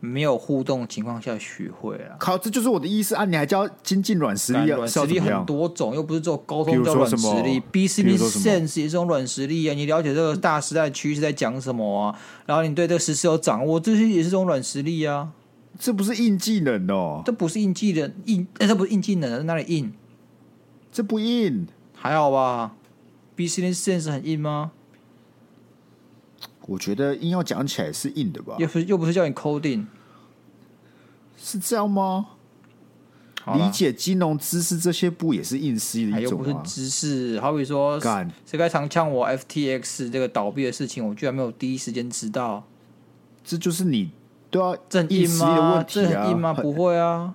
[0.05, 3.25] 没有互动的情况下学会了，靠，这就是我的意思啊！
[3.25, 4.77] 你还教精进软实力啊？
[4.77, 7.61] 软实力很多种，又不是做沟通叫软实力。
[7.73, 9.75] BCB Sense 也是一种软实力啊！
[9.75, 12.19] 你了解这个大时代趋势在讲什么啊？
[12.47, 15.31] 然后你对这个时事有掌握，这些也是种软实力啊！
[15.79, 19.93] 这不是硬技能哦，这不是硬技能，硬，哎，这不是硬技能，在哪里硬？
[20.93, 22.77] 这不硬，还好吧
[23.37, 24.71] ？BCB Sense 很硬吗？
[26.67, 28.55] 我觉得硬要讲起来是硬的吧？
[28.59, 29.85] 又不是又不是叫你 coding，
[31.45, 32.29] 是这样吗？
[33.55, 36.47] 理解金融知识这些不也是硬实力的一种吗？
[36.49, 42.65] 又不是知识，好比说，谁该常呛我 FTX 这个倒闭的事情，我居然没有第一时间知道。
[43.45, 44.11] 这就是你
[44.51, 45.85] 都要正硬吗？
[45.87, 46.55] 这很硬吗？
[46.55, 47.35] 不会啊，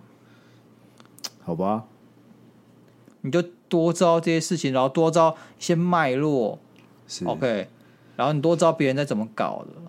[1.44, 1.86] 好吧，
[3.22, 6.58] 你就多知道这些事情，然后多知道一些脉络，
[7.08, 7.70] 是 OK。
[8.16, 9.80] 然后你多知道别人在怎么搞的，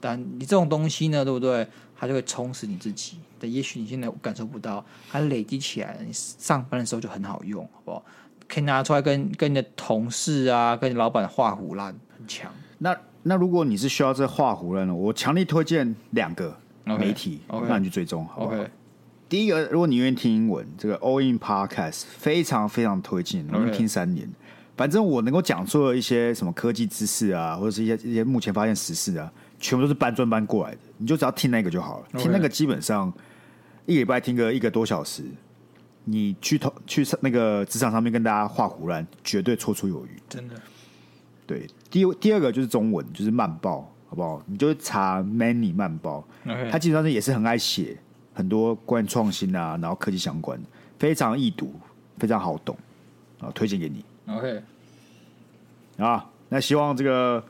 [0.00, 1.68] 但你这种东西呢，对不对？
[2.04, 3.16] 它就会充实你自己。
[3.40, 8.04] 但也许你现在感受不到，它累积起来了，你上班的时候就很好用，好不好？
[8.46, 12.52] 可以拿出来跟跟你的同事啊，跟你老板画虎烂，很强。
[12.76, 18.68] 那那如果你是需要这画虎烂的，我强力推荐两个媒体，okay, 让你去追踪，好不好？Okay.
[19.28, 24.30] 第一个，如果你愿意听英文，这个 All In Podcast 非常非常推荐，能听三年。
[24.76, 29.32] 反正我能够讲出的一些什么科技知识啊，或者是一些一些目前发现时事啊，
[29.64, 30.78] 全部都是搬砖搬过来的。
[30.98, 33.10] 你就只要听那个就好了.听那个基本上
[33.86, 35.24] 一个礼拜听个一个多小时，
[36.04, 40.10] 你去投去那个职场上面跟大家画胡乱，绝对绰绰有余。
[40.28, 40.54] 真的。
[41.46, 44.42] 对，第第二个就是中文，就是慢报，好不好？
[44.44, 46.22] 你就查 Many 慢报
[46.70, 47.98] 他基本上也是很爱写
[48.34, 51.74] 很多关于创新啊，然后科技相关的，非常易读，
[52.18, 52.76] 非常好懂
[53.40, 54.04] 啊，推荐给你。
[54.26, 54.62] OK，
[55.96, 57.42] 啊，那希望这个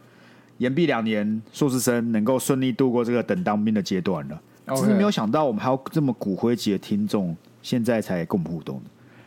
[0.59, 4.41] 延毕两年硕士生能够顺利度过这个等当兵的阶段了。
[4.77, 8.81] 只是没有想到我们还有这么骨灰级的听众，现在才跟我们互动，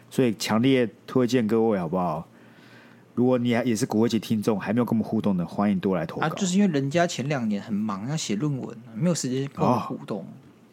[0.09, 2.27] 所以强烈推荐各位好不好？
[3.13, 6.25] 如果你也是骨灰级听众，还没有跟我们互动的，欢迎多来投稿。
[6.25, 10.25] 啊，就是因为人家前两年很忙要写论文，没有时间跟我们互动。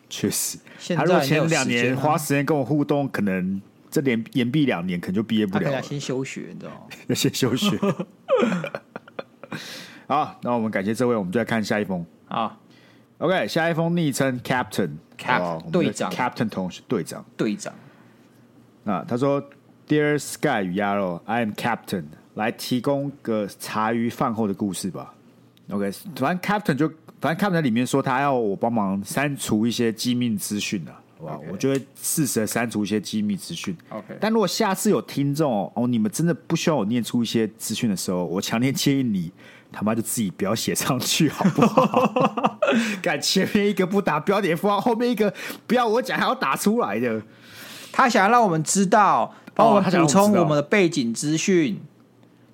[0.08, 0.58] 确、哦、实，
[0.94, 3.60] 他如果前两年花时间跟我互动，可能。
[3.90, 5.76] 这连延毕两年，可能就毕业不了，了。
[5.76, 6.80] 要先休学，你知道吗？
[7.06, 7.78] 要先休学。
[10.06, 12.04] 好，那我们感谢这位，我们就来看下一封。
[12.26, 12.56] 好
[13.18, 17.72] ，OK，下一封昵称 Captain，Cap 队长，Captain 同学队长，队长。
[18.82, 19.42] 那他说
[19.88, 25.14] ：“Dear Sky 与鸭肉，I am Captain，来提供个茶余饭后的故事吧。
[25.70, 31.00] ”OK，反正 Captain 就反正 Captain 里面说他要我帮忙删除一些机密资讯啊。
[31.20, 31.52] 哇，Okay.
[31.52, 33.74] 我就会适时的删除一些机密资讯。
[33.88, 39.32] OK，但如果下次有听众哦，你们真的不需要我念出一些资讯的时候，我强烈建议你
[39.74, 42.58] 他妈就自己不要写上去，好不好？
[43.02, 45.32] 看前面一个不打标点符号，后面一个
[45.66, 47.20] 不要我讲还要打出来的。
[47.92, 51.80] 他想要让我们知道，帮我们补充我们的背景资讯。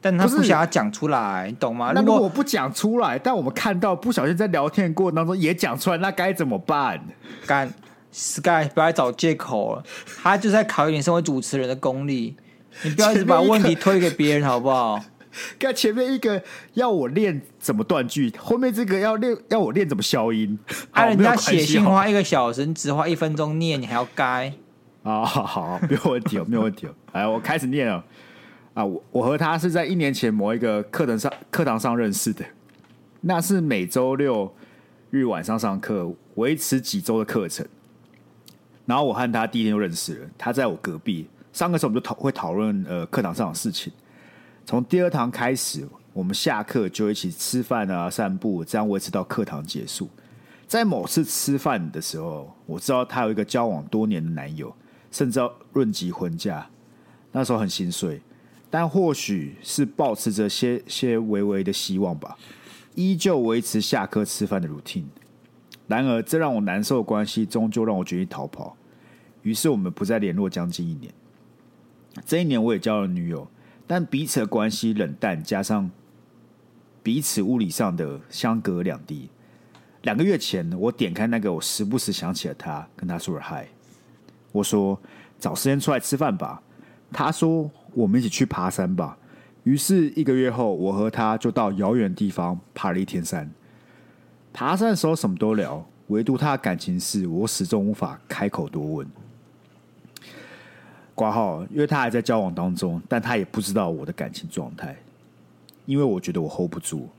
[0.03, 1.93] 但他不想要讲出来，你懂吗？
[1.95, 6.99] 那如果我不讲出来，但我们看到不小心在聊天的过程当中也讲出来，那该怎么办？
[7.47, 7.71] 干
[8.11, 9.83] Sky 不要找借口了，
[10.23, 12.35] 他就是在考验你身为主持人的功力。
[12.83, 14.99] 你不要一直把问题推给别人，好不好？
[15.59, 16.43] 看前面一个
[16.75, 20.59] 要我练怎么断句，后面这个要练要我练怎么消音。
[20.91, 24.53] 啊，好人家写信花一个小时，你只花一分钟念，你还要该？
[25.03, 26.95] 啊，好好，没有问题哦，没有问题哦。
[27.13, 28.05] 哎，我开始念了。
[28.75, 32.45] 啊，我我和他是在一年前某一个课堂上课堂上认识的，
[33.21, 34.55] 那是每周六
[35.11, 37.67] 日晚上上课，维持几周的课程。
[38.87, 41.29] 然后我和他第一天就认识了，他在我隔壁。
[41.53, 43.93] 上课时候我们就讨会讨论呃课堂上的事情。
[44.71, 50.09] 从第二堂开始，我们下课就一起吃饭啊、散步，这样维持到课堂结束。
[50.69, 54.73] 在某次吃饭的时候，我知道她有一个交往多年的男友，
[55.11, 56.65] 甚至要论及婚嫁。
[57.33, 58.23] 那时候很心碎，
[58.71, 62.39] 但或许是抱持着些些微微的希望吧，
[62.95, 65.07] 依旧维持下课吃饭的 routine。
[65.89, 68.77] 然而，这让我难受的关系，终究让我决定逃跑。
[69.43, 71.13] 于是，我们不再联络将近一年。
[72.25, 73.49] 这一年，我也交了女友，
[73.93, 75.91] 但彼此的关系冷淡，加上
[77.03, 79.29] 彼此物理上的相隔两地。
[80.03, 83.67] 两个月前，我点开那个我时不时想起了他，跟他说了嗨。
[84.53, 84.97] 我说
[85.41, 86.63] ：“找时间出来吃饭吧。”
[87.11, 89.19] 他说：“我们一起去爬山吧。”
[89.65, 93.51] 于是，一个月后，我和他就到遥远地方爬了一天山。
[94.53, 99.09] 爬山的时候什么都聊，唯独他的感情事，我始终无法开口多问。
[101.21, 104.97] 挂号，因为他还在交往当中，但他也不知道我的感情状态，
[105.85, 107.11] 因为我觉得我 hold 不住。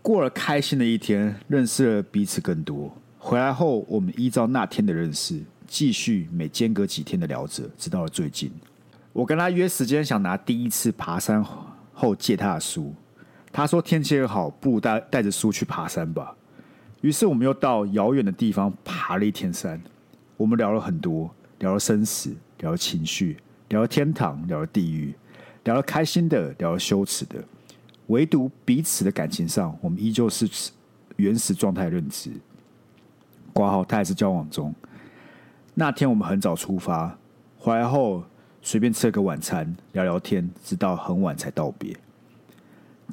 [0.00, 2.96] 过了开心的一天，认识了彼此更多。
[3.18, 8.52] 回来后，我们依照那天的认识，继续每间隔几天的聊着，直到了最近。
[9.12, 11.44] 我跟他约时间，想拿第一次爬山
[11.92, 12.94] 后借他的书。
[13.50, 16.32] 他说天气很好，不如带带着书去爬山吧。
[17.00, 19.82] 于是我们又到遥远的地方爬了一天山。
[20.36, 21.28] 我们聊了很多，
[21.58, 22.32] 聊了生死。
[22.64, 23.36] 聊情绪，
[23.68, 25.14] 聊天堂，聊地狱，
[25.64, 27.36] 聊了开心的，聊了羞耻的，
[28.06, 30.48] 唯独彼此的感情上，我们依旧是
[31.16, 32.30] 原始状态认知。
[33.52, 34.74] 挂号，他还是交往中。
[35.74, 37.14] 那天我们很早出发，
[37.58, 38.24] 回来后
[38.62, 41.94] 随便吃了个晚餐，聊聊天，直到很晚才道别。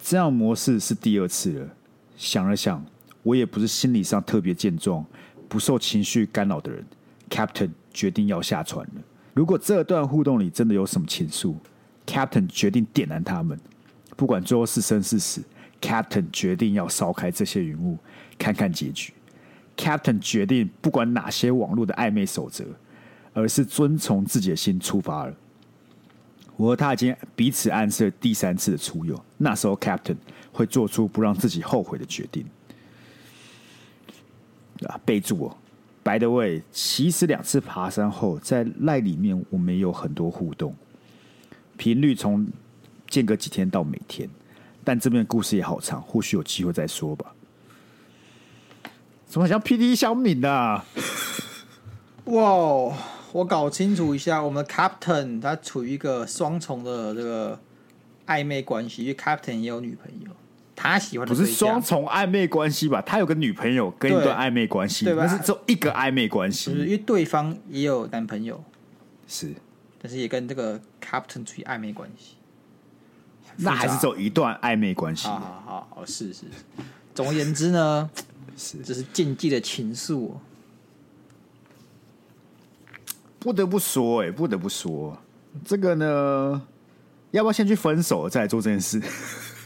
[0.02, 1.70] 这样模式是第二次了。
[2.16, 2.82] 想了想，
[3.22, 5.06] 我也不是心理上特别健壮、
[5.50, 6.86] 不受情绪干扰的人。
[7.30, 9.02] Captain 决定要下船了。
[9.34, 11.56] 如果这段互动里真的有什么情愫
[12.06, 13.60] ，Captain 决定点燃他们，
[14.18, 15.42] 不管最后是生是死
[15.80, 17.98] ，Captain 决定要烧开这些云雾，
[18.38, 19.14] 看看结局。
[19.78, 22.66] Captain 决定不管哪些网络的暧昧守则，
[23.34, 25.34] 而是遵从自己的心出发了。
[26.58, 30.18] 我和他已经彼此暗示了第三次的出游，那时候 Captain
[30.52, 32.46] 会做出不让自己后悔的决定。
[34.86, 35.58] 啊，备注哦。
[36.04, 40.76] By the way，其实两次爬山后，在赖里面我们有很多互动，
[41.78, 42.48] 频率从
[43.08, 44.28] 间隔几天到每天，
[44.84, 47.36] 但这边的故事也好长，或许有机会再说吧。
[49.28, 50.84] 怎么像 PD 小敏啊？
[52.26, 52.98] 哇，
[53.32, 57.60] 我搞清楚一下，我们 Captain 他处于一个双重的这个
[58.26, 60.32] 暧昧关系，因为 Captain 也有女朋友。
[60.76, 63.02] 他喜欢的不是双重暧昧关系吧？
[63.02, 65.26] 他有个女朋友跟一段暧昧关系，对吧？
[65.28, 68.64] 但是只有一个暧昧关系，因为对方也有男朋友，
[69.28, 69.54] 是，
[70.02, 72.36] 但是也跟这个 Captain 处于暧昧关系。
[73.58, 75.28] 那还是只有一段暧昧关系。
[75.28, 76.46] 好好好好，是是是。
[77.14, 78.10] 总而言之呢，
[78.58, 80.32] 是这是禁忌的情愫。
[83.38, 85.18] 不得不说，哎，不得不说，
[85.66, 86.62] 这个呢，
[87.32, 89.02] 要不要先去分手再做这件事？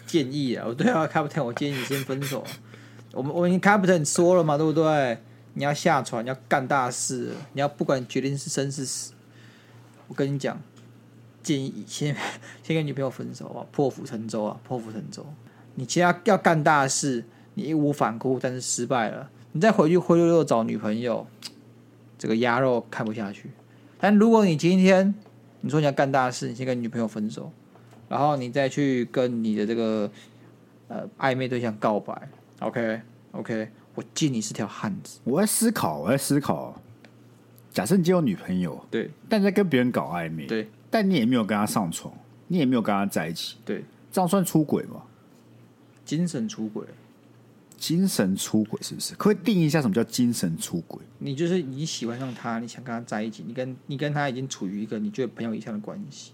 [0.06, 2.44] 建议啊，我对啊卡布特我建议你先分手。
[3.12, 5.18] 我们我已经 Captain 说了嘛，对不对？
[5.54, 9.14] 你要下船，你要干大事，你要不管决定是生是死。
[10.08, 10.60] 我跟你讲，
[11.42, 12.16] 建议先
[12.62, 15.26] 先跟女朋友分手啊，破釜沉舟啊，破釜沉舟。
[15.76, 21.26] 你其他要干大事，你义无反顾，但是失败了，你再回去灰溜溜找女朋友，
[22.18, 23.50] 这个鸭肉看不下去。
[23.98, 25.16] 但如果你今天
[25.62, 27.52] 你说你要干大事，你先跟女朋友分手。
[28.08, 30.10] 然后你再去跟你的这个
[30.88, 35.20] 呃暧昧对象告白，OK OK，我敬你是条汉子。
[35.24, 36.80] 我在思考，我在思考。
[37.72, 42.14] 假设你今天有女朋友，对，但在跟别人搞暧昧，对，但你也没有跟他上床，
[42.48, 45.02] 你也没有跟他在一起，对，这样算出轨吗？
[46.06, 46.86] 精神出轨，
[47.76, 49.14] 精神出轨是不是？
[49.16, 51.02] 可以定义一下什么叫精神出轨？
[51.18, 56.32] 你就是你喜欢上他，你想跟他在一起，你跟你跟他已经处于一个你觉得朋友以上的关系。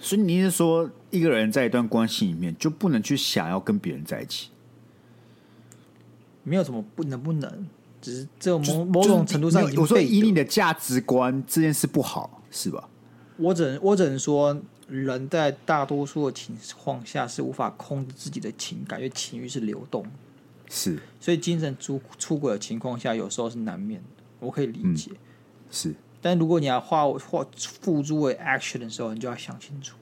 [0.00, 4.50] 所以你是说，一个人在一段关系里面就不能去想要跟别人在一起？
[6.42, 7.66] 没有什么不能不能，
[8.02, 12.88] 只是这种某某种程度上，我说以你的价值观，这件事不好，是吧？
[13.38, 20.04] 我只能我只能说，人在大多数的情况下是无法控制自己的情感，因为情欲是流动，
[20.68, 20.98] 是。
[21.18, 25.10] 所以精神出出轨的情况下，有时候是难免的，我可以理解。
[25.12, 25.18] 嗯、
[25.70, 25.94] 是。
[26.24, 27.44] 但如果你要化化
[27.82, 29.94] 付诸为 action 的时候，你就要想清楚。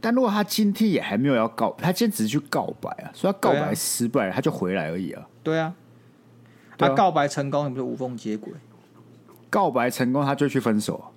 [0.00, 5.22] 但如果他今天也还没有要告，他今天只是去告白啊，所以他告白失败，他就回来而已啊。
[5.44, 5.72] 对啊，
[6.76, 8.52] 他告白成功，你不是无缝接轨？
[9.48, 11.12] 告白成功，他就去分手。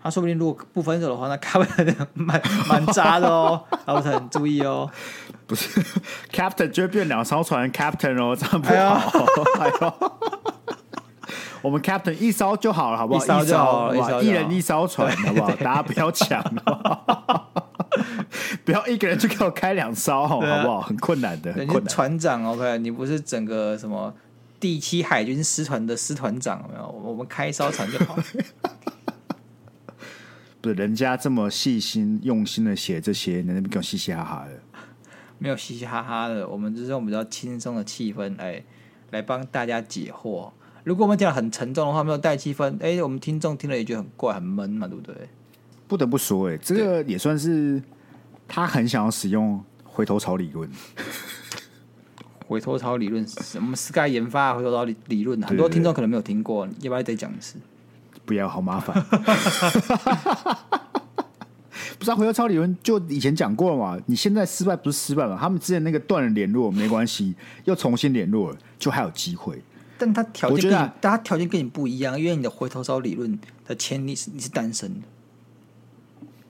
[0.00, 4.88] 他说不定如果不分手的话，那 Captain 蛮蛮渣的哦， Captain 注意哦。
[5.48, 5.82] 不是
[6.30, 9.26] Captain 就会变两艘船 Captain 哦，这样不好。
[9.58, 10.33] 哎呦
[11.64, 13.24] 我们 Captain 一艘就好了，好不好？
[13.24, 15.50] 一艘就好，一人一艘船，好不好？
[15.56, 16.44] 大家不要抢，
[18.66, 20.82] 不要一个人就给我开两艘，好不好？
[20.82, 21.90] 很困难的，很困难。
[21.90, 24.12] 船长，OK，你不是整个什么
[24.60, 26.86] 第七海军师团的师团长，没有？
[26.86, 28.14] 我们开一艘船就好。
[30.60, 34.50] 不是人家这么细心用心的写这些，你那边给我嘻嘻哈哈的？
[35.38, 38.62] 没有嘻嘻哈哈的，我们就是用比较轻松的气氛来
[39.12, 40.50] 来帮大家解惑。
[40.84, 45.16] 如果我们讲的很沉重的话，没有带气氛，哎，我们听众听了也觉得很怪、很闷嘛，对不对？
[45.88, 47.82] 不得不说，哎，这个也算是
[48.46, 50.70] 他很想要使用回头草理论。
[52.46, 57.56] 回头草理论是什么？Sky 研发回头草理理论，很多听众可能没有听过，要不要再讲一次？
[58.26, 59.02] 不要，好麻烦。
[61.98, 63.98] 不知道回头草理论就以前讲过了嘛？
[64.04, 65.38] 你现在失败不是失败嘛？
[65.40, 69.62] 他们之前那个断了联络没关系，又重新联络了，就还有机会。
[70.04, 75.06] 但他条件跟你，但他条件跟你不一样，因为你的回头草理论的前提是你是单身的，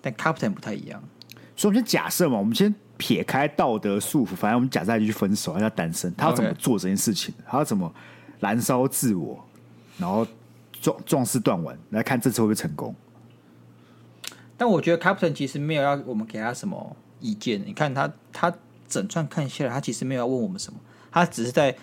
[0.00, 1.02] 但 Captain 不太一样。
[1.56, 7.32] 所以，我们先假设嘛，我们先撇开道德束缚，反正我们假设他就去分手，他要单身，他要怎么做这件事情？
[7.46, 7.92] 他要怎么
[8.40, 9.44] 燃烧自我，
[9.98, 10.26] 然后
[10.80, 12.94] 壮壮士断腕，来看这次会不会成功？
[14.56, 17.62] 但我觉得 Captain 其实没有要我们给他什么意见。
[17.64, 18.52] 你看他，他
[18.88, 20.78] 整串看下来，他其实没有要问我们什么，
[21.10, 21.76] 他只是在。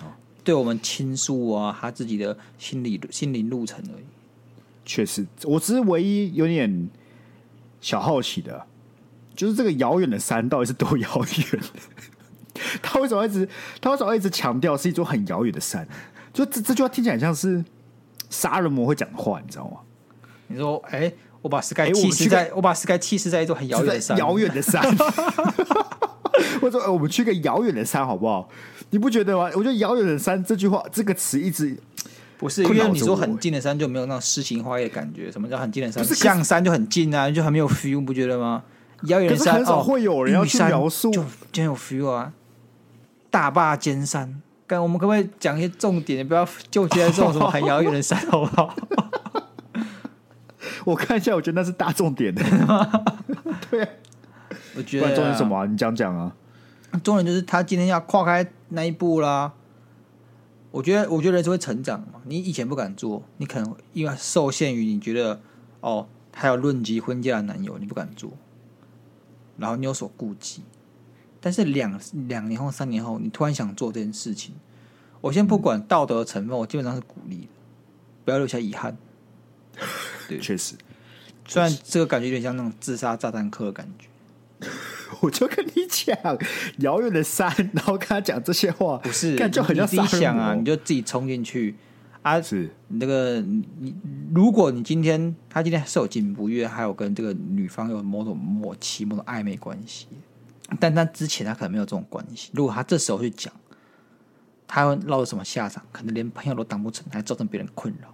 [0.43, 4.03] 对我们倾诉啊，他自己的心理心灵路程而已。
[4.85, 6.89] 确实，我只是唯一有点
[7.79, 8.65] 小好奇的，
[9.35, 11.61] 就是这个遥远的山到底是多遥远？
[12.81, 13.47] 他为什么一直
[13.79, 15.87] 他为什么一直强调是一座很遥远的山？
[16.33, 17.63] 就这这句话听起来像是
[18.29, 19.77] 杀人魔会讲的话，你知道吗？
[20.47, 24.83] 你说，哎，我把 Sky 弃尸在，我把 Sky 弃尸在一座很遥远的山，遥远的山。
[26.59, 28.49] 或者说，我们去个遥远的山好不好？
[28.91, 29.49] 你不觉得吗？
[29.55, 31.75] 我觉得“遥远的山”这句话这个词一直
[32.37, 35.31] 不是，因为你说很近的山就没有那种诗情画意的感觉。
[35.31, 36.03] 什么叫很近的山？
[36.05, 38.63] 象山就很近啊，就很没有 feel，不觉得吗？
[39.03, 42.33] 遥远的山很少会有人要去描述，就真有 feel 啊。
[43.29, 46.27] 大坝尖山，干我们可不可以讲一些重点？
[46.27, 48.75] 不要就觉得这种什么很遥远的山，好不好？
[50.83, 52.43] 我看一下，我觉得那是大重点的。
[53.71, 53.89] 对、啊，
[54.75, 55.65] 我觉得重点是什么、啊？
[55.65, 56.33] 你讲讲啊。
[57.03, 59.53] 重点就是他今天要跨开那一步啦。
[60.71, 62.21] 我觉得，我觉得人是会成长嘛。
[62.25, 65.41] 你以前不敢做，你可能因为受限于你觉得
[65.81, 68.31] 哦，还有论及婚嫁的男友，你不敢做，
[69.57, 70.63] 然后你有所顾忌。
[71.41, 74.55] 但是两两年后、三年后，你突然想做这件事情，
[75.19, 77.47] 我先不管道德成分，我基本上是鼓励的，
[78.23, 78.97] 不要留下遗憾。
[80.29, 80.75] 对，确实，
[81.45, 84.07] 虽然这个感觉有点像那种自杀炸弹客的感觉。
[85.19, 86.17] 我就跟你讲，
[86.77, 91.75] 遥远的山，然后跟他讲这些话，不是，就很像自己想啊，你就自己冲进去
[92.21, 92.41] 啊。
[92.41, 93.93] 是那个你，
[94.33, 100.07] 如果你今天他今天是有进步，因为还有跟这个女方有某种默契、某种暧昧关系，
[100.79, 102.49] 但他之前他可能没有这种关系。
[102.53, 103.53] 如果他这时候去讲，
[104.67, 105.83] 他会落到什么下场？
[105.91, 108.07] 可能连朋友都当不成，还造成别人困扰。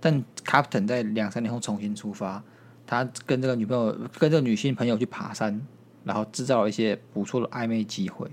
[0.00, 2.42] 但 Captain 在两三年后重新出发，
[2.86, 5.60] 他跟这个女朋友、跟这个女性朋友去爬山。
[6.04, 8.30] 然后制造了一些不错的暧昧机会，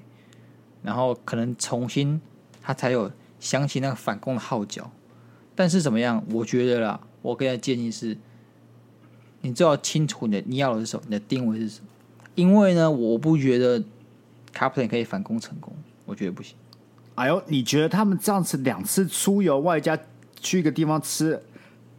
[0.81, 2.19] 然后可能重新
[2.61, 4.89] 他才有想起那个反攻的号角。
[5.55, 6.23] 但是怎么样？
[6.31, 8.17] 我觉得啦，我给他建议是，
[9.41, 11.87] 你最好清楚你的你要的是什么，你的定位是什么。
[12.35, 13.83] 因为呢，我不觉得
[14.53, 15.73] Captain 可以反攻成功，
[16.05, 16.55] 我觉得不行。
[17.15, 19.99] 哎呦，你觉得他们这样子两次出游，外加
[20.39, 21.41] 去一个地方吃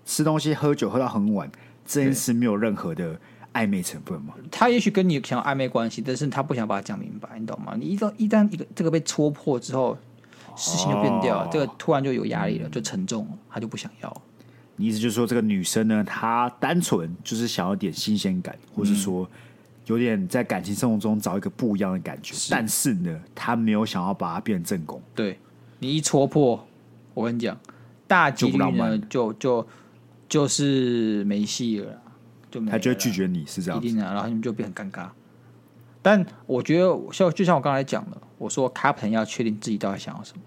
[0.06, 1.50] 吃东西、喝酒，喝到很晚，
[1.84, 3.20] 这件事没有任何的。
[3.52, 4.34] 暧昧成分吗？
[4.50, 7.74] 他也许跟你想要暧昧关系，但是他不想把它讲明白，你懂吗？
[7.78, 9.96] 你一旦一旦一个这个被戳破之后，
[10.56, 14.22] 事情就变掉了，哦、这个突然就有压力了，就沉重了，他就不想要。
[14.76, 19.28] 你意思就是说，这个女生呢，她单纯就是想要点新鲜感，或是说
[19.86, 25.02] 有点在感情生活中找一个不一样的感觉，是但是呢，她没有想要把它变成正宫。
[25.14, 25.38] 对
[25.80, 26.66] 你一戳破，
[27.12, 27.58] 我跟你讲，
[28.06, 29.66] 大几率呢就就就
[30.28, 31.98] 就是没戏了啦，
[32.50, 33.86] 就他就会拒绝你，是这样子。
[33.86, 35.08] 一定的，然后你们就变很尴尬。
[36.02, 40.42] 但我觉得，像就像我刚才讲的，我说 Captain 要确定自己到底想要什么。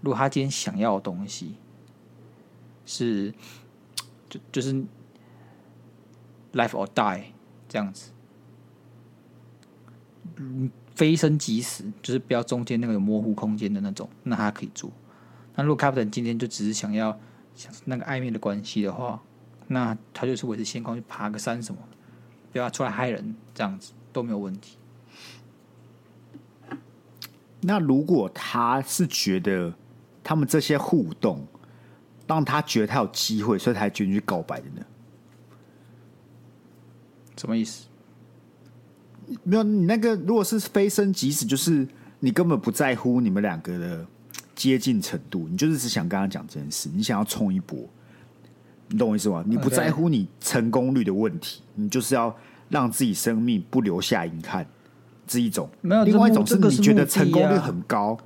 [0.00, 1.54] 如果他今天想要的东西
[2.84, 3.32] 是，
[4.28, 4.72] 就就是
[6.52, 7.22] life or die
[7.68, 8.10] 这样子，
[10.36, 14.90] 嗯，非生即死，就是不要中间那个有模糊空间的那种，那他可以做。
[15.54, 17.18] 那如果 Captain 今天就只是想要
[17.54, 19.22] 想那个暧昧的关系的话，
[19.66, 21.80] 那他就是维持现况，去爬个山什么，
[22.52, 24.76] 不要出来害人，这样子都没有问题。
[27.60, 29.72] 那如果他是觉得
[30.22, 31.46] 他们这些互动
[32.26, 34.84] 让他觉得他有机会，所以才决定去告白的呢？
[37.36, 37.86] 什么意思？
[39.42, 41.88] 没有，你那个如果是非升即死，就是
[42.20, 44.06] 你根本不在乎你们两个的
[44.54, 47.78] 接近程度，你就是只想跟他讲这件事，你想要冲一波，
[48.94, 49.42] 你懂我意思吗？
[49.44, 52.32] 你不在乎你成功率的问题，你就是要
[52.68, 54.64] 让自己生命不留下遗憾，
[55.26, 55.68] 这一种。
[55.80, 58.16] 没有，另外一种是你觉得成功率啊很高，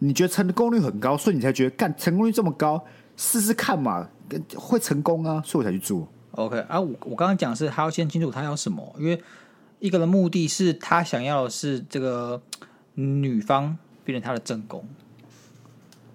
[0.00, 2.84] 你觉得成功率很高，所以你才觉得干成功率这么高，
[3.16, 4.10] 试试看嘛，
[4.54, 6.06] 会成功啊，所以我才去做。
[6.32, 9.18] OK 啊，我我刚刚讲的是他要先清楚他要什么，因为
[9.78, 12.38] 一个的目的是他想要的是这个
[12.92, 14.84] 女方变成他的正宫，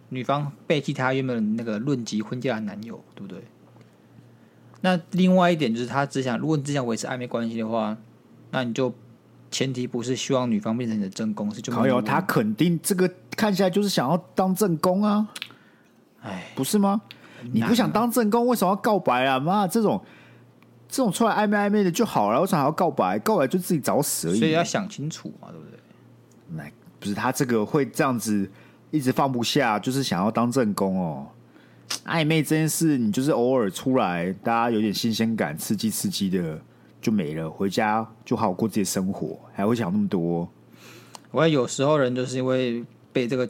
[0.09, 3.43] 女方背弃他原本那个论及婚嫁的男友，对不对？
[4.85, 7.97] 那另外一点就是他只想，如果你只想维持暧昧关系的话，
[8.51, 8.93] 那你就
[9.49, 15.27] 前提不是希望女方变成你的正宫，是就没有他肯定这个看起来就是想要当正宫啊，
[16.21, 17.01] 哎，不是吗？
[17.51, 19.39] 你不想当正宫，为什么要告白啊？
[19.39, 19.99] 妈，这种
[20.87, 23.17] 这种出来暧昧暧昧的就好了，为什么还要告白？
[23.17, 24.39] 告白就自己找死而已。
[24.39, 25.79] 所以要想清楚嘛，对不对？
[26.49, 26.63] 那，
[26.99, 28.47] 不是他这个会这样子
[28.91, 31.25] 一直放不下，就是想要当正宫哦。
[32.05, 36.59] 暧昧这件事，你就是偶尔出来，大家有点新鲜感，刺激刺激的
[37.01, 40.47] 就没了，回家就好好过自己的生活，还会想那么多。
[41.31, 43.49] 我看有时候人就是因为被这个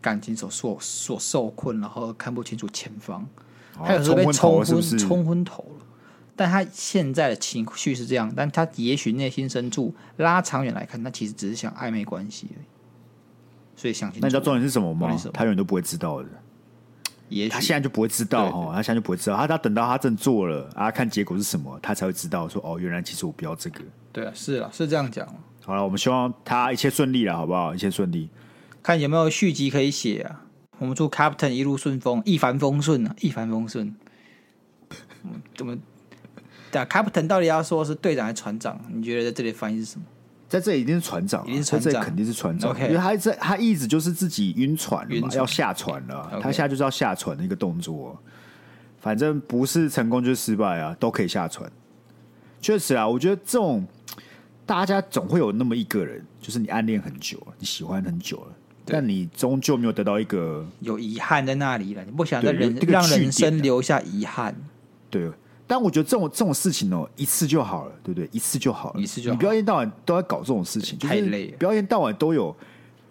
[0.00, 3.26] 感情所所所受困，然后看不清楚前方，
[3.74, 5.86] 他有时候被冲昏哦冲昏头了。
[6.36, 12.64] 但他现在的情绪是这样，但他也许内心深处拉长远来看，他其实只是想暧昧关系而已。
[13.76, 15.14] 所以想清楚，那你知道重点是什么吗？
[15.34, 16.28] 他永远都不会知道的。
[17.30, 23.80] 也许他现在就不会知道对哈，他现在就不会知道，他他等到他真做了啊，看结果是什么，他才会知道说哦，原来其实我不要这个。
[24.12, 25.26] 对啊，是啊，是这样讲。
[25.64, 27.74] 好了，我们希望他一切顺利了，好不好？
[27.74, 28.28] 一切顺利。
[28.82, 30.44] 看有没有续集可以写啊？
[30.78, 33.94] 我们祝 Captain 一路顺风，一帆风顺啊，一帆风顺。
[35.22, 35.76] 嗯怎么？
[36.72, 38.80] 对啊，Captain 到底要说是队长还是船长？
[38.92, 40.06] 你觉得在这里翻译是什么？
[40.50, 48.20] 在这里一定是船长、啊，一定是船长肯定是船长因为他在他一直就是自己晕船了嘛，要下船了他现在就是要下船的一个动作。
[48.98, 51.70] 反正不是成功就是失败啊，都可以下船。
[52.60, 53.86] 确实啊，我觉得这种
[54.66, 58.52] 大家总会有那么一个人，就是你暗恋很久了，你喜欢很久了，
[58.84, 64.54] 但你终究没有得到一个有遗憾在那里了，你不想在人这个让人生留下遗憾。
[65.08, 65.30] 对。
[65.70, 68.28] 但我觉得这种这种事情哦，一次就好了，对不对？
[68.32, 72.52] 一次就好了，一次就好你不要一天到晚都在搞这种事情，就太累了不要一天到晚都有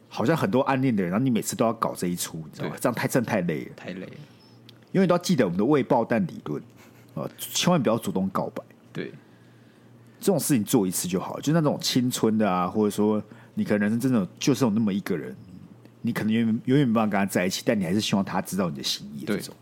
[0.09, 2.75] 好像很多暗恋的人，然后你每次都要搞这一出，你知道吗？
[2.75, 3.71] 对这样太真的太累了。
[3.77, 4.11] 太累了，
[4.91, 6.61] 因为都要记得我们的未爆弹理论
[7.15, 8.61] 啊，千万不要主动告白。
[8.91, 9.13] 对，
[10.19, 15.33] 这种事情做一次就好了，就那种青春的啊，或者说你可能人生真的就是有那么一个人，
[16.01, 19.55] 你可能永远永远没办法跟他在一起，但你还是希望他知道你的心意，这对种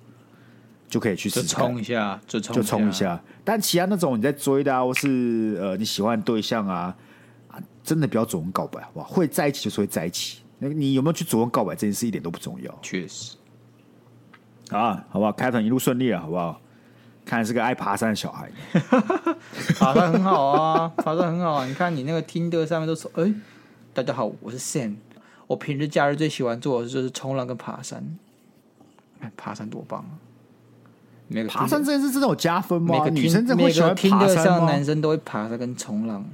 [0.87, 2.91] 就可以去就试冲一下，就冲就冲一。
[2.91, 3.21] 下。
[3.43, 6.95] 但其他那种你在追的啊，或是呃你喜欢的对象啊，
[7.49, 9.07] 啊真的不要主动告白，好不好？
[9.07, 10.39] 会在一起就是会在一起。
[10.59, 12.79] 那你有没有去主动告白这件事一点都不重要。
[12.81, 13.35] 确实，
[14.71, 15.31] 啊，好不好？
[15.31, 16.59] 开团一路顺利啊，好不好？
[17.25, 18.49] 看来是个爱爬山的小孩。
[19.77, 21.65] 爬山很好啊，爬山很好啊。
[21.65, 23.33] 你看你那个听的上面都说，哎、
[23.93, 24.95] 大家好，我是 Sam。
[25.45, 28.17] 我平日假日最喜欢做的就是冲浪跟爬山。
[29.19, 30.26] 哎爬山多棒啊！
[31.27, 32.97] 每个爬山这件事真的有加分吗？
[32.97, 34.83] 每个女生真的会喜欢听爬山吗男？
[34.83, 36.25] 生都会爬山跟冲浪。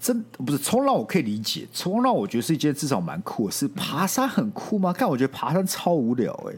[0.00, 1.66] 真不是冲浪，我可以理解。
[1.72, 3.68] 冲浪我觉得是一件至少蛮酷的事。
[3.68, 4.92] 爬山很酷吗？
[4.98, 6.54] 但我觉得爬山超无聊哎、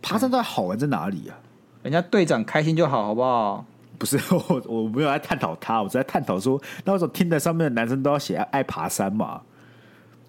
[0.00, 1.36] 爬山到底好玩在哪里啊？
[1.82, 3.64] 人家队长开心就好，好不好？
[3.98, 4.18] 不是
[4.48, 9.42] 我，我没有在探讨他，我是在探讨说，那为什么听的上面的男生都要写爱爬山嘛？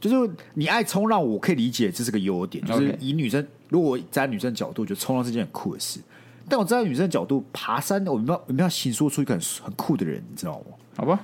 [0.02, 2.66] 就是你爱冲浪，我可以理解，这是个优点。
[2.66, 6.02] 就是以女生，如果站在女生角度，我觉得冲浪是件很酷的事。
[6.52, 10.66] 但我站在女生的角度，爬山，我们要我们要形说出一个很很酷的人，你知道吗？
[10.97, 11.18] 好吧，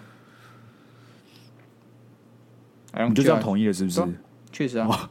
[3.09, 4.01] 你就这样同意了，是不是？
[4.53, 5.09] 确实啊，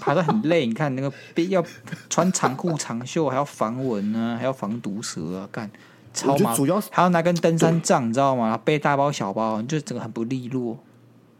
[0.00, 0.66] 爬山很累。
[0.66, 1.64] 你看那个背要
[2.10, 5.70] 穿长裤长袖，还要防蚊呢，还要防毒蛇啊，干
[6.12, 6.56] 超麻烦。
[6.56, 8.58] 主要还要拿根登山杖，你知道吗？
[8.64, 10.76] 背大包小包，你就整个很不利落。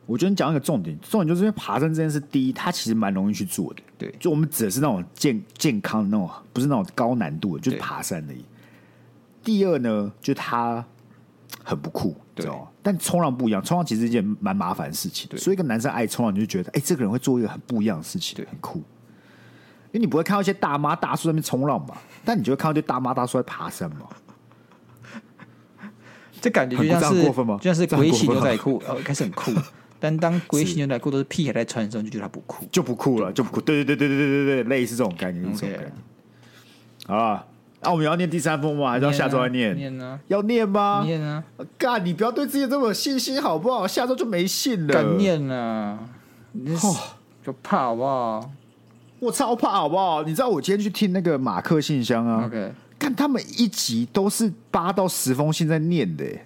[0.07, 3.83] 我觉得你讲一个重点，重点就是因为爬山这件事，第一，它其实蛮容易去做的。
[3.97, 8.45] 对，就我们指的是那种健健康的那种，不是那种高难度的，就是爬山而已。
[9.43, 10.85] 第二呢，就它
[11.63, 12.69] 很不酷，对，知道吗？
[12.83, 15.29] 但冲浪不一样，冲浪其实是一件蛮麻烦的事情。
[15.31, 18.79] 对，所以一个男生爱冲浪，你就觉得，哎、欸，这个人会做一个很不一样的事情，对，很酷。
[19.93, 24.09] 因为你不会看到一些大妈大叔在那边冲浪嘛，但你就会看到一些大妈大叔在爬山嘛。
[26.41, 27.57] 这感觉就像是过分吗？
[27.59, 29.53] 就像是鬼洗牛仔裤，哦，开始很酷。
[30.05, 33.59] 但当鬼洗牛仔裤都是屁孩在穿的时候，就觉得它不酷，就不酷了，就不酷。
[33.63, 35.93] 对对对对对对对对，类似这种概念，这种概念。
[37.07, 37.47] 好啊。
[37.81, 38.91] 那、啊、我们要念第三封吗？
[38.91, 39.75] 还是要下周再念？
[39.77, 40.21] 念呢、啊？
[40.29, 41.03] 要念吗？
[41.05, 41.43] 念啊！
[41.79, 43.87] 干，你不要对自己这么有信心好不好？
[43.87, 44.93] 下周就没信了。
[44.93, 45.99] 敢念啊！
[46.83, 46.97] 哦，
[47.45, 48.51] 就怕好不好？
[49.21, 50.23] 我超怕好不好？
[50.23, 56.39] 你知道我今天去听那个马克信箱啊？OK，看他们一集都是八到十封信在念的，而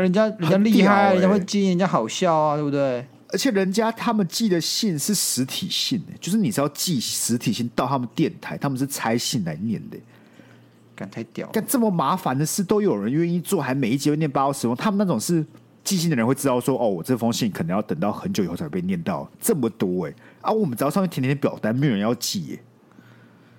[0.00, 3.06] 人家人家厉害，人家会接，人家好笑啊，对不对？
[3.28, 9.96] 而且人家他们寄的信是实体信，就是你是要寄实体信到他们电台，他们是拆信来念的，
[10.94, 11.48] 干太屌！
[11.48, 14.76] 干这么麻烦的事都有人愿意做，还每一集会念八到十封。
[14.76, 15.42] 他们那种是
[15.82, 20.14] 寄信的人会知道说，哦，我这封信可能要等到很久以后才被念到，这么多哎！
[20.42, 22.62] 啊，我们只要上面填填表单，没有人要寄哎。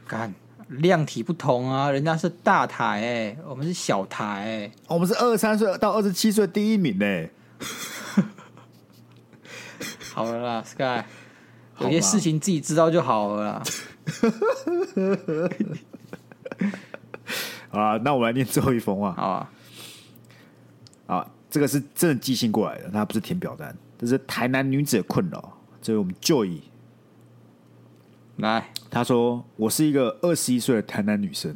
[0.06, 0.34] 干
[0.68, 7.30] 量体不同啊，人家是大台哎，我们是小台哎，我们是二十三岁到二十七岁第一名哎。
[10.14, 11.04] 好了啦，Sky，
[11.80, 13.64] 有些事情自己知道就好了啦。
[17.72, 19.14] 啊，那我们来念最后一封啊。
[19.18, 19.50] 好啊，
[21.08, 25.58] 啊，这个是真的寄信过来的，那不是填表单，这是台南女子的困扰。
[25.82, 26.60] 这是我们 Joy
[28.38, 31.56] 来，他说：“我是一个二十一岁的台南女生，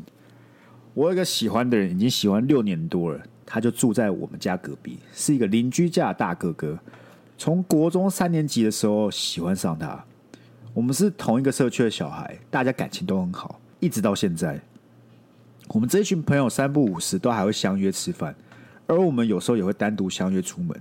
[0.93, 6.77] 我有一个喜欢的人，已经喜欢六年多了，他就住在我们家隔壁，是一个邻居家的大哥哥。”
[7.35, 10.03] 从国中三年级的时候喜欢上他，
[10.73, 14.59] 我们是同一个社区的小孩，大家感情都很好，一直到现在。
[15.69, 18.35] 我们这一群朋友三不五时都还会相约吃饭，
[18.85, 20.79] 而我们有时候也会单独相约出门。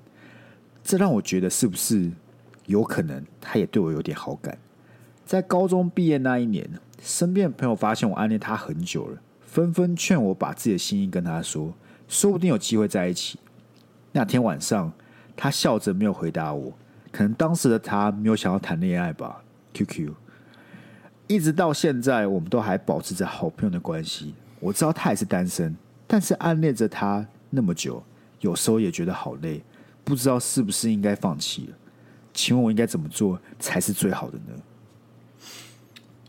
[0.84, 2.10] 这让我觉得是不是
[2.66, 4.56] 有可能他也对我有点好感？
[5.26, 6.66] 在高中毕业那一年，
[7.02, 11.74] 身边的朋友发现我暗恋他很久了，纷纷劝我把自己的心意跟他说，
[12.08, 13.38] 说不定有机会在一起。
[14.12, 14.90] 那天晚上。
[15.38, 16.72] 他笑着没有回答我，
[17.12, 19.44] 可能当时的他没有想要谈恋爱吧。
[19.74, 20.10] QQ，
[21.26, 24.34] 一直到现在，我们都还保持着好朋友的关系。
[24.60, 28.02] 我知道他也是单身，但是暗恋着他那么久，
[28.40, 29.62] 有时候也觉得好累，
[30.02, 31.76] 不知道是不是应该放弃了？
[32.32, 34.54] 请问我应该怎么做才是最好的呢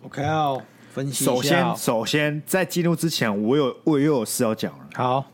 [0.04, 1.26] ？OK，要分析。
[1.26, 4.90] 首先，首先在进入之前，我有我又有事要讲了。
[4.96, 5.26] 好。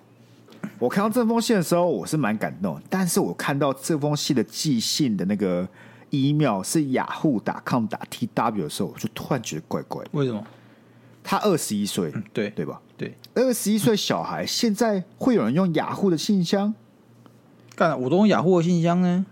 [0.80, 2.82] 我看到这封信的时候，我是蛮感动。
[2.89, 5.68] 但是我看到这封信的寄信的那个
[6.09, 10.09] email 是雅虎打 com 打 tw 的时候，我就突然觉得怪怪的。
[10.14, 10.45] 为什么？
[11.24, 12.82] 他二十一岁，对对吧？
[12.97, 16.74] 对，二十一岁小孩，现在会有人用雅虎的信箱？
[17.76, 19.26] 干，我都用雅虎的信箱呢。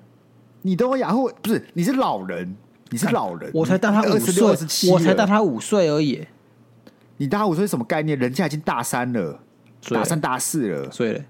[0.61, 1.29] 你都用雅虎？
[1.41, 2.55] 不是，你是老人，
[2.91, 6.27] 你是老人，我才大他五岁，我才大他五岁而已。
[7.17, 8.19] 你大他五岁什么概念？
[8.19, 9.39] 人家已经大三了，
[9.89, 11.21] 大三大四了，所以。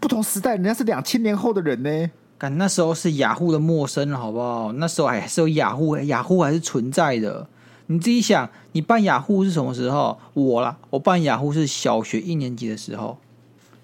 [0.00, 2.10] 不同时代，人家是两千年后的人呢。
[2.36, 4.72] 感，那时候是雅虎的陌生了，好不好？
[4.72, 7.46] 那时候还是有雅虎，雅虎还是存在的。
[7.86, 10.18] 你自己想，你办雅虎是什么时候？
[10.34, 13.18] 我啦，我办雅虎是小学一年级的时候，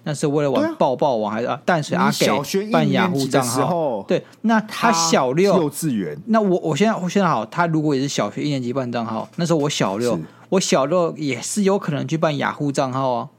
[0.07, 4.01] 那是为了玩爆爆王，还是啊淡水阿给办雅虎账号？
[4.03, 6.17] 对，那他小六幼稚园。
[6.27, 13.29] 那我我现在我现在好，他如果也是小学一年级办账号，那时候我小六，我小六也是有可能去办雅虎账号啊。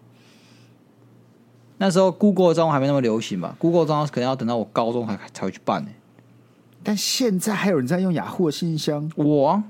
[1.78, 5.90] 那时候 Google 账号还没那么流行吧？Google 账号可能要等到我高中才才会去办呢。
[6.82, 9.10] 但现在还有人在用雅虎的信箱？
[9.16, 9.62] 我，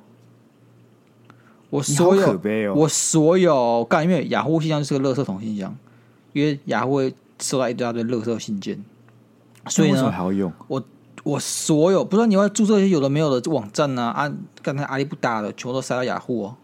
[1.71, 5.73] 我所有，哦、我所有干，因为雅虎信箱就是个垃圾桶信箱，
[6.39, 8.83] 因为雅虎会收到一大堆垃圾信件，
[9.67, 10.53] 所以呢，还要用？
[10.67, 10.83] 我
[11.25, 14.05] 我所有，不知道你要注册一些有的没有的网站呢？
[14.05, 14.33] 啊，
[14.63, 16.57] 刚才阿里不打的，全部都塞到雅虎哦。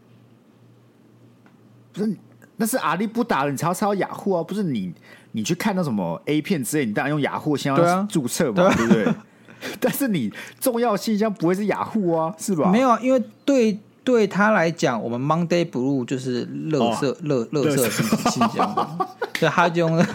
[1.93, 2.17] 不是，
[2.57, 4.43] 那是阿里不打的，你才要塞到雅虎啊？
[4.43, 4.95] 不是你。
[5.37, 9.15] 你去看到什么 A 片之类，你当然用雅虎信箱注册嘛，对，啊、对不对？
[9.81, 12.71] 但是你重要信箱不会是雅虎啊，是吧？
[12.71, 18.75] 没有啊，因为对对他来讲，我们 Monday Blue 就是乐色乐乐色信信箱，
[19.39, 20.07] 所以他就用了。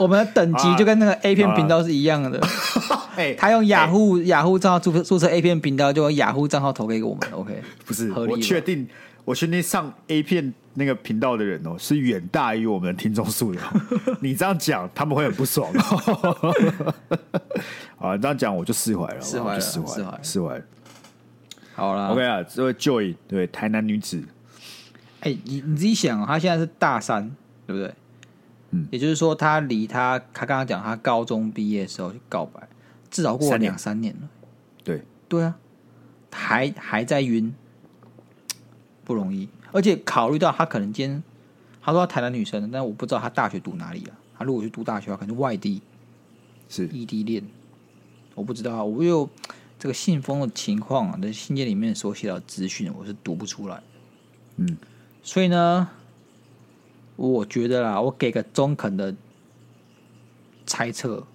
[0.00, 2.40] 我们的等级就跟那个 A 片频道是一样的。
[3.38, 7.22] 他用雅虎雅虎账号注注册 A 片频道，就用雅虎账号投给我们。
[7.32, 8.88] OK，不是，我确定，
[9.24, 13.64] 我确定上 A 片那个频道的人哦，是远大于我们的听众数量。
[14.20, 15.70] 你这样讲，他们会很不爽。
[17.98, 20.64] 啊，这样讲我就释怀了，释怀了，释怀了，释怀了。
[21.74, 24.22] 好了，OK 啊，这位 Joy 对台南女子，
[25.20, 27.28] 哎、欸，你你自己想啊，她现在是大三，
[27.66, 27.92] 对不对？
[28.70, 32.68] 嗯，也就是说，她离她她刚刚讲她高中毕业的时候就告白，
[33.10, 34.28] 至少过了两三年了。
[34.84, 35.56] 对对啊，
[36.30, 37.52] 还还在晕，
[39.04, 39.48] 不容易。
[39.72, 41.22] 而且考虑到她可能今天，
[41.82, 44.14] 她说她台南女生，但我不知道她大学读哪里啊。
[44.38, 45.82] 她如果去读大学可能外地
[46.68, 47.42] 是异地恋，
[48.36, 49.28] 我不知道啊，我又。
[49.84, 53.82] 这个信封的情况啊，在信件里面所写的资讯，我是读不出来。
[54.56, 54.78] 嗯，
[55.22, 55.86] 所以呢，
[57.16, 59.14] 我觉得啦，我给个中肯的
[60.64, 61.26] 猜测，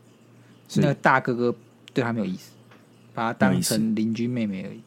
[0.78, 1.56] 那个大哥哥
[1.93, 2.54] 对他没有意思，
[3.14, 4.82] 把他当成邻居妹妹而已。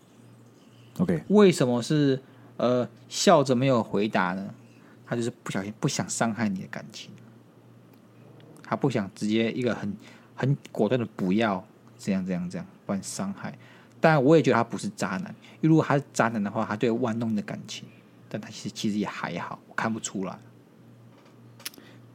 [0.99, 2.21] OK，为什么是
[2.57, 4.53] 呃笑着没有回答呢？
[5.07, 7.13] 他就是不小心不想伤害你的感情，
[8.65, 9.97] 他不想直接一个很
[10.35, 11.65] 很果断的不要。
[12.05, 13.57] 这样这样这样，不然伤害。
[14.01, 17.85] 但我也觉得他不是渣男，因为如果他是渣男的话，他对玩弄你的感情，
[18.29, 20.39] 但他其实其实也还好，我看不出来。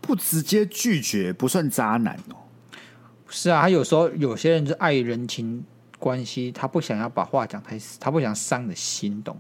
[0.01, 2.35] 不直接拒绝不算渣男哦。
[3.29, 5.63] 是啊，他有时候有些人就碍于人情
[5.97, 9.37] 关系，他不想要把话讲太死，他不想伤你的心，懂？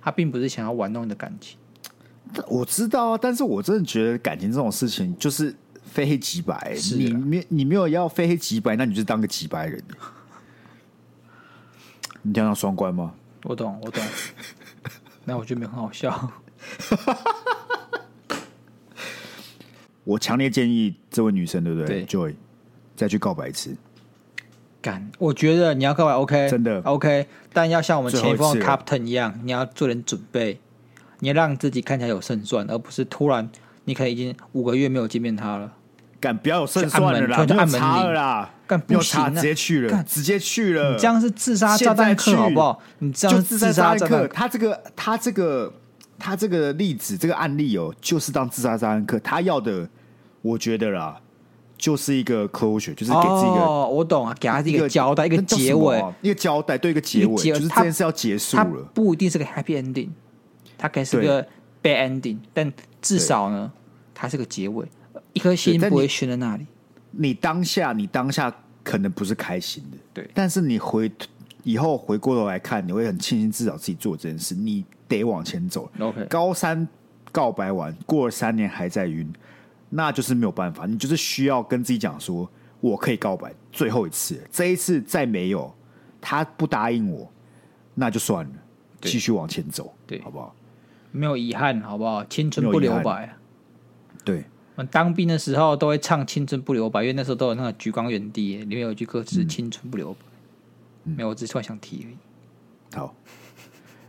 [0.00, 1.58] 他并不是想要玩弄你的感情。
[2.46, 5.54] 我知道啊，但是我真的觉得感情这种事情就是。
[5.90, 9.82] 非黑即白，你没你没有要非黑即白，那你就当个即白人。
[12.22, 13.14] 你听到双关吗？
[13.44, 14.02] 我懂，我懂。
[15.24, 16.32] 那我觉得没很好笑。
[20.04, 22.34] 我强烈建议这位女生，对不对，对？Joy，
[22.96, 23.76] 再去告白一次。
[24.80, 30.60] 敢，我觉得你要告白，OK，真的 OK，但要像我们前锋 Captain 一样，你要做点准备，
[31.18, 33.50] 你要让自己看起来有胜算，而不是突然
[33.84, 35.72] 你可能已经五个月没有见面他了。
[36.20, 40.92] 干，不要有胜算了啦，就按门铃啦，干不行、啊，直接去了，直接去了。
[40.92, 42.80] 你这样是自杀炸弹客，好不好？
[42.98, 44.28] 你这样是自杀炸弹客。
[44.28, 45.72] 他这个，他这个，
[46.18, 49.18] 他这个例子，这个案例哦，就是当自杀炸弹客。
[49.20, 49.88] 他要的，
[50.42, 51.20] 我觉得啦，
[51.76, 58.82] 就是一个 closure，就是给自己一个，哦，我懂啊，给他一个交代，一个结尾，一个交代，对一个结尾，就是这件事要结束了。
[58.92, 60.08] 不一定是个 happy ending，
[60.76, 61.44] 它可以是个
[61.80, 63.70] bad ending，但至少呢，
[64.12, 64.84] 它是个结尾。
[65.38, 66.66] 一颗心不会悬在那里。
[67.12, 70.30] 你当下，你当下可能不是开心的，对。
[70.34, 71.10] 但是你回
[71.62, 74.54] 以后回过头来看，你会很庆幸至少自己做这件事。
[74.54, 75.90] 你得往前走。
[75.98, 76.24] OK。
[76.26, 76.86] 高三
[77.30, 79.32] 告白完，过了三年还在晕，
[79.88, 80.86] 那就是没有办法。
[80.86, 82.48] 你就是需要跟自己讲说，
[82.80, 85.72] 我可以告白最后一次，这一次再没有，
[86.20, 87.30] 他不答应我，
[87.94, 88.52] 那就算了，
[89.00, 90.54] 继续往前走，对，好不好？
[91.10, 92.22] 没有遗憾，好不好？
[92.26, 93.34] 青春不留白。
[94.24, 94.44] 对。
[94.86, 100.18] 当兵的时候都会唱《青春不留白》，因为那时候都有那个《橘光原地》，里面有一句歌词“青春不留白”。
[101.04, 102.16] 嗯、没有，我只是突然想提而已。
[102.96, 103.14] 好，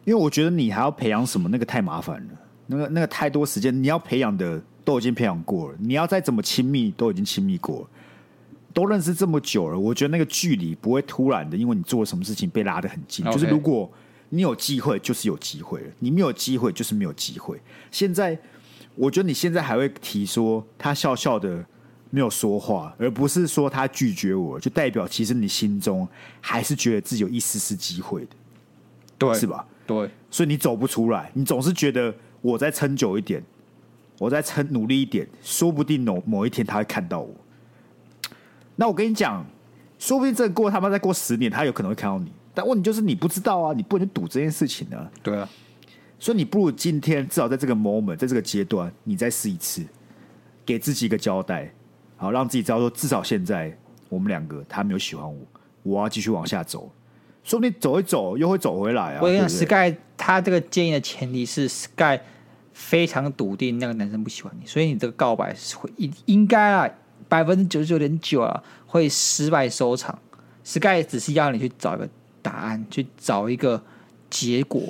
[0.06, 2.34] 因为我觉得你还要培养什么，那个太麻烦了。
[2.68, 5.78] 那个那个太多时间，你要培养的都已经培养过了。
[5.80, 7.88] 你要再怎么亲密，都已经亲密过了。
[8.72, 13.26] 都认识这么久了，我觉得那个距离不会突然的，因为你做了什么事情被拉得很近。
[13.32, 13.92] 就是如果
[14.30, 17.60] 你有机会，就是有机会了；你没有机会，就是没有机会。
[17.90, 18.38] 现在。
[19.00, 21.66] 我觉得你现在还会提说他笑笑的
[22.10, 26.06] 没有说话，而不是说他拒绝我，就代表其实你心中
[26.42, 28.32] 还是觉得自己有一丝丝机会的，
[29.18, 29.66] 对，是吧？
[29.88, 33.42] 对，所以你走不出来，你总是觉得我再撑久一点，
[34.18, 37.34] 我再撑努力一点，说不定某某一天他会看到我。
[38.76, 39.46] 那我跟你讲，
[39.98, 42.30] 说不定这过他妈再过十年，他有可能会看到你。
[42.54, 45.10] 但问题就是你不知道啊，你不能赌这件事情啊。
[45.24, 45.48] 对啊。
[46.20, 49.84] 所以你不如今天至少在这个 moment，在这个阶段，你再试一次，
[50.66, 51.74] 给自己一个交代，
[52.18, 53.76] 好让自己知道说，至少现在
[54.10, 55.40] 我们两个他没有喜欢我，
[55.84, 56.92] 我要继续往下走。
[57.42, 59.20] 说不定走一走又会走回来啊！
[59.22, 62.20] 我跟你讲，Sky 他这个建议的前提是 Sky
[62.74, 66.88] 非常笃定那个男生不喜欢你，所以你这个告白是会应应该啊
[67.30, 70.20] 百分之九十九点九啊会失败收场。
[70.66, 72.08] Sky 只是要你去找一个
[72.42, 73.82] 答案，去找一个
[74.30, 74.84] 结果。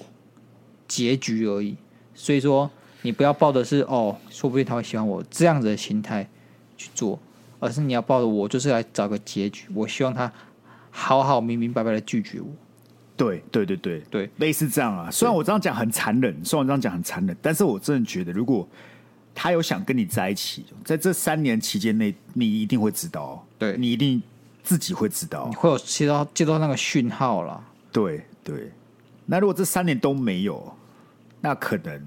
[0.89, 1.77] 结局而已，
[2.13, 2.69] 所以说
[3.03, 6.27] 你不要抱的是哦，说不定他会喜欢我这样子的心态
[6.75, 7.17] 去做，
[7.59, 10.29] 而是你要抱着我就是来找个结局，我希望他
[10.91, 12.47] 好好明明白白的拒绝我。
[13.15, 14.01] 对对对对。
[14.09, 15.11] 对，类似这样啊。
[15.11, 18.67] 虽然我这样讲很残忍，虽然我这样讲很残忍，但是我真的觉得，如果
[19.35, 23.77] 他有想跟你在一起，在这三年期间内，你一定会知道，对。
[23.77, 24.21] 你一定
[24.63, 27.63] 自己会知道，你会有接到接到那个讯号了。
[27.91, 28.71] 对对，
[29.25, 30.73] 那如果这三年都没有，
[31.41, 32.01] 那可能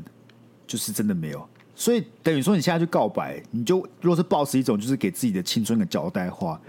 [0.67, 1.49] 就是真的没有。
[1.75, 6.61] 所以等于说，你现在去告白，你就如果是抱持一种就是给自己的青春的交代的话，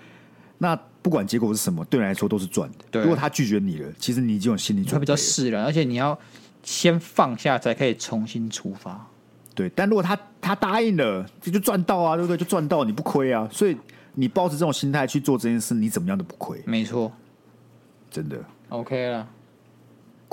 [0.58, 3.02] 那不管结果是什么，对你来说都是赚的。
[3.02, 6.18] 如果他拒绝你了，其实你已经有心理准备，会比较释然，而且你要
[6.64, 9.06] 先放下，才可以重新出发。
[9.54, 12.38] 对，但如果他他答应了，这就赚到啊，对不对？
[12.38, 13.48] 就赚到，你不亏啊。
[13.52, 13.78] 所以
[14.16, 16.60] 你抱着这种心态去做这件事，你怎么样都不亏。
[16.66, 17.12] 没错，
[18.10, 18.40] 真的
[18.70, 19.28] OK 了，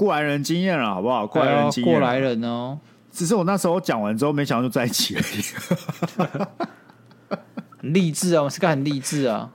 [0.01, 1.27] 过来人经验了，好不好？
[1.27, 2.79] 过来人经验，过来人哦。
[3.13, 5.25] 只是我那时候讲完之后，没想到就在一起而已。
[7.77, 9.53] 很励志啊，我是个很励志啊。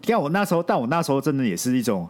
[0.00, 2.08] 你看我那时候，但我那时候真的也是一种，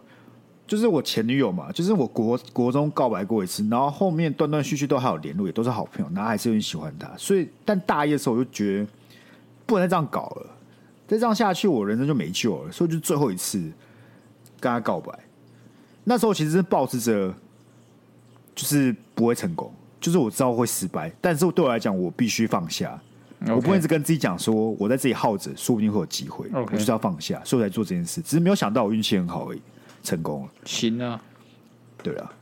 [0.65, 7.07] 就是我前女友嘛，就是我国国中告白过一次，然后后面断断续续都还有联络，也都是好朋友，然后还是有点喜欢她。
[7.15, 8.87] 所以，但大一的时候我就觉得
[9.67, 10.47] 不能再这样搞了，
[11.07, 12.71] 再这样下去，我人生就没救了。
[12.71, 13.59] 所以，就最后一次
[14.59, 15.13] 跟她告白。
[16.05, 17.33] 那时候其实是抱持着，
[18.57, 19.71] 就是不会成功。
[20.01, 22.99] 就是我知道会失败，但是对我来讲，我必须放下。
[23.45, 23.55] Okay.
[23.55, 26.49] 我不会一直跟自己讲说，我在这里耗着，说不定会有机会。
[26.49, 26.65] Okay.
[26.71, 28.19] 我就是要放下，所以我才做这件事。
[28.21, 29.61] 只是没有想到我运气很好而已，
[30.03, 30.49] 成功了。
[30.65, 31.21] 行啊，
[32.01, 32.33] 对啊，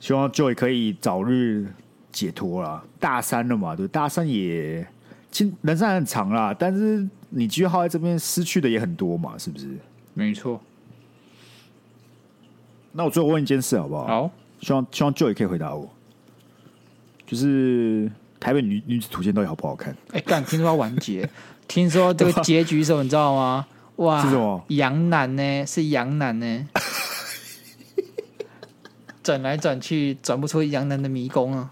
[0.00, 1.66] 希望 Joy 可以早日
[2.12, 2.84] 解脱啦。
[3.00, 4.86] 大三了嘛，对，大三也，
[5.30, 9.68] 其实人生还很长啦，但是你继续耗在这边，失去的也很多嘛，是不是？
[10.14, 10.60] 没错。
[12.92, 14.06] 那我最后问一件事好不好？
[14.06, 14.30] 好，
[14.64, 15.88] 希望希望 Joy 可以回答我。
[17.26, 18.10] 就是
[18.40, 19.92] 台北女女子图鉴到底好不好看？
[20.12, 21.28] 哎、欸，干，听说要完结，
[21.68, 23.66] 听说这个结局是什么，你知道吗？
[23.96, 24.64] 哇， 是什么？
[24.68, 25.66] 洋男呢？
[25.66, 26.68] 是洋男呢？
[29.22, 31.70] 转来转去，转不出洋男的迷宫啊！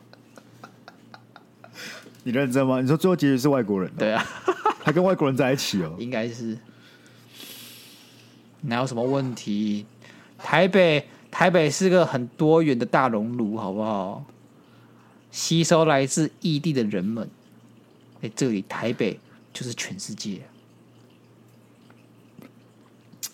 [2.23, 2.81] 你认真吗？
[2.81, 3.91] 你说最后结局是外国人？
[3.99, 4.25] 对啊，
[4.83, 5.95] 还跟外国人在一起哦？
[5.99, 6.57] 应该是。
[8.63, 9.85] 哪有什么问题？
[10.39, 14.23] 台北，台北是个很多元的大熔炉，好不好？
[15.33, 17.29] 吸收来自异地的人们，
[18.21, 19.19] 哎，这里台北
[19.53, 20.43] 就是全世界。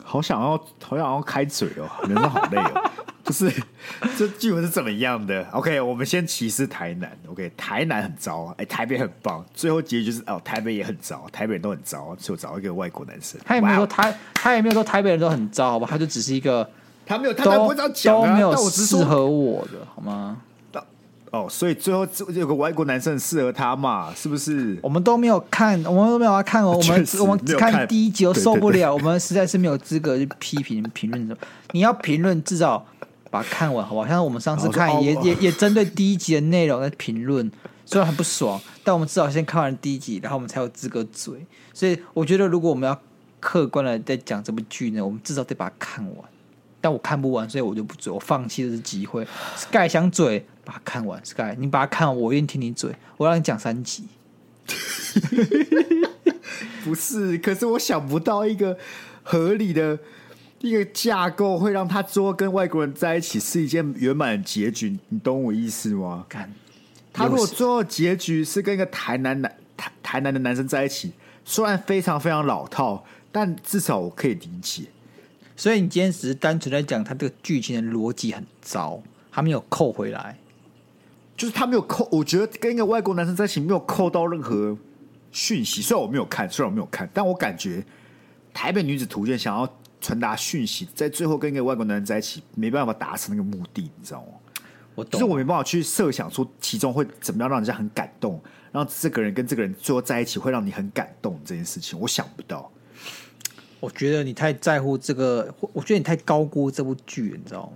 [0.03, 2.91] 好想要，好想要开嘴哦，人生好累哦。
[3.29, 3.53] 就是
[4.17, 7.19] 这剧本是怎么样的？OK，我们先歧视台南。
[7.27, 9.45] OK，台南很糟，哎，台北很棒。
[9.53, 13.39] 最后结局就是哦，台北也很糟，台北人都很糟，就找一个外国男生。
[13.45, 15.87] 他也没有说台，他也没有说台北人都很糟，好吧？
[15.91, 16.71] 他就只是一个，
[17.09, 20.37] 他没有，他不会这样讲啊，都没有适合我的，好吗？
[21.31, 24.11] 哦，所以最后有个外国男生很适合他嘛？
[24.17, 24.79] 是不是？
[24.83, 26.71] 我们都没有看，我们都没有要看哦。
[26.77, 28.95] 我们我们只看第一集，我受不了。
[28.95, 31.37] 我们实在是没有资格去批评评论什么。
[31.73, 32.83] 你要评论，至少
[33.31, 34.07] 把它看完，好不好？
[34.07, 37.53] 像我们上次看也，也也 也针对第一集的内容在评论，
[37.85, 41.35] 虽然很不爽，但我们至少先看完第一集，然后我们才有资格嘴。
[41.75, 42.99] 所以我觉得，如果我们要
[43.39, 46.25] 客观的在讲这部剧呢，我们至少得把它看完。
[46.81, 49.27] 但我看不完，所以我就不追，我放弃这机会。
[49.57, 50.45] Sky 想嘴。
[50.69, 54.05] 把它看完，Sky，你把它看完，我愿意听你嘴，我让你讲三集。
[56.85, 58.77] 不是，可是我想不到一个
[59.23, 59.99] 合理的
[60.61, 64.99] 一个架构，会让他最后跟外国人在一起是一件圆满的结局。
[65.09, 66.27] 你懂我意思吗？
[67.15, 71.13] 他如果最后结局是跟一个台南男台台南的男生在一起，
[71.47, 73.03] 虽然非常非常老套，
[73.33, 74.83] 但至少我可以理解。
[75.59, 79.03] 所以你今天只是单纯在讲他这个剧情的逻辑很糟，
[79.33, 80.39] 他没有扣回来。
[81.37, 84.79] 就是他没有扣，我觉得跟一个外国男生在一起没有扣到任何
[85.33, 85.83] 讯息。
[85.83, 87.81] 虽然我没有看，虽然我没有看，但我感觉
[88.55, 89.69] 《台北女子图鉴》想要
[90.01, 94.29] 传达讯息，在最后跟一个外国男人在一起，没办法达成那个目的，你知道吗？
[94.95, 98.41] 我懂，就是我没办法去设想出其中会怎么样让人家很感动，
[98.71, 102.71] 让这个人跟这个人最后在一起会让你很感动这件事情，我想不到。
[103.81, 107.73] 我觉得你太在乎这个，我觉得你太高估这部剧，你知道吗？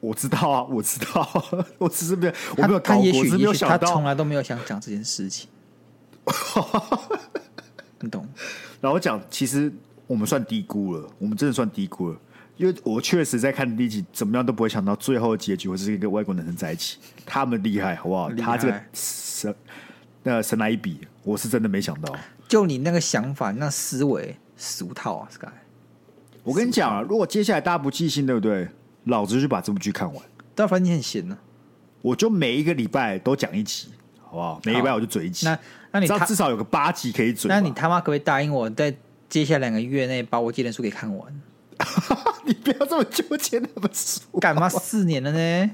[0.00, 1.44] 我知道啊， 我知道，
[1.78, 5.48] 我只是没有，我没有看过，也许没有想到，他从来都没有想讲这件事情，
[8.00, 8.26] 你懂？
[8.80, 9.72] 然后我讲，其实
[10.06, 12.16] 我们算低估了，我们真的算低估了，
[12.56, 18.30] 因为我确实在看第一集，怎么样都不会想到最后的结局会是跟一个外国男生在一起，他们厉害，好不好？
[18.34, 19.52] 他这个神，
[20.22, 22.14] 那神来一笔，我是真的没想到。
[22.46, 25.46] 就你那个想法，那思维俗套啊，Sky。
[26.42, 28.68] 我跟你讲啊，如果接下来大家不记性，对不对？
[29.04, 30.22] 老子就把这部剧看完，
[30.54, 31.40] 但反正你很闲呢、啊，
[32.02, 33.88] 我就每一个礼拜都讲一集，
[34.20, 34.60] 好不好？
[34.64, 35.46] 每一个礼拜我就嘴一集。
[35.46, 35.58] 那
[35.92, 37.48] 那你知道至少有个八集可以嘴。
[37.48, 38.94] 那你他妈可不可以答应我在
[39.28, 41.40] 接下来两个月内把我这本书给看完？
[42.44, 45.70] 你不要这么纠结那本书，干嘛四年了呢？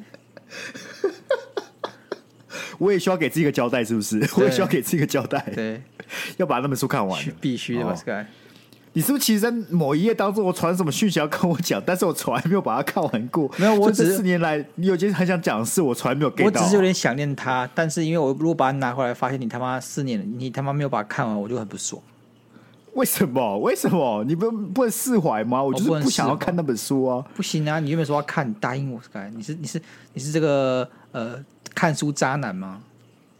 [2.78, 4.18] 我也需要给自己一个交代，是不是？
[4.36, 5.82] 我也需要给自己一个交代，对，
[6.36, 8.24] 要把那本书看完，必须的吧，Sky。
[8.94, 13.50] 你是不是其实在某一页当中，我传什么讯息要跟我讲，但是我从来没有把它看完过。
[13.56, 16.44] 没有，我只是四年来，你有件很想讲的事，我从来没有给。
[16.44, 22.00] 我只是有点想念他，但是因为我如果把它拿回来，发现你他妈四年，你他妈没有把它看完，我就很不爽。
[22.92, 23.58] 为什么？
[23.58, 24.22] 为什么？
[24.22, 25.60] 你不不能释怀吗？
[25.60, 27.24] 我就是不想要看那本书啊！
[27.34, 27.80] 不行啊！
[27.80, 29.28] 你原本说要看，你答应我，Sky。
[29.34, 29.82] 你是你是
[30.12, 32.80] 你是这个呃看书渣男吗？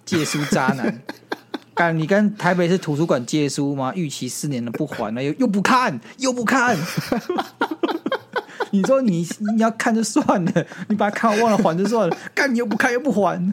[0.04, 1.00] 借书渣男。
[1.74, 3.92] 干，你跟台北市图书馆借书吗？
[3.96, 6.78] 逾期四年了不还了，又又不看，又不看。
[8.70, 12.16] 你说你你要看就算了，你把它看完忘了还就算了。
[12.34, 13.52] 干，你又不看又不还。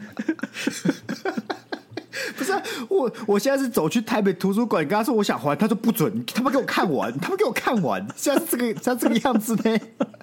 [2.36, 8.06] 不是、啊、我，我现在是走去台北图书馆，跟他说我想还，他说不准，他妈给我看完，他妈给我看完。
[8.14, 9.78] 现在是这个，现在这个样子呢？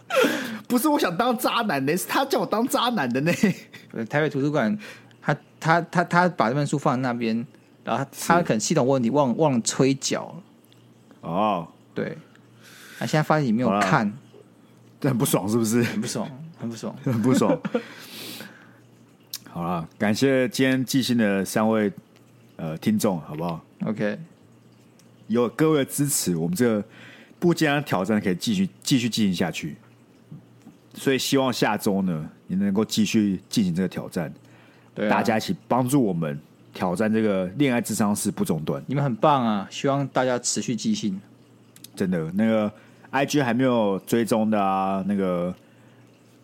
[0.68, 3.32] 不是我想当渣男呢，是他叫我当渣男的呢。
[4.10, 4.78] 台北图书馆，
[5.22, 7.46] 他他他他把这本书放在那边。
[7.90, 10.44] 然后他，可能系统问题忘忘了催缴了
[11.22, 12.16] 哦，对，
[13.00, 14.14] 啊现在发现你没有看，
[15.02, 15.82] 这很不爽，是不是？
[15.82, 16.30] 很不爽，
[16.60, 17.60] 很不爽，很不爽。
[19.50, 21.92] 好了，感谢今天寄信的三位
[22.58, 24.20] 呃听众，好不好？OK，
[25.26, 26.84] 有各位的支持，我们这个
[27.40, 29.76] 不间断挑战可以继续继续进行下去。
[30.94, 34.32] 所以希望下周呢，你能够继续进行这个挑战，
[34.94, 36.40] 对啊，大家一起帮助我们。
[36.74, 39.68] 挑战这个恋爱智商是不中断，你们很棒啊！
[39.70, 41.20] 希望大家持续寄信。
[41.96, 42.72] 真的，那个
[43.12, 45.54] IG 还没有追踪的啊，那个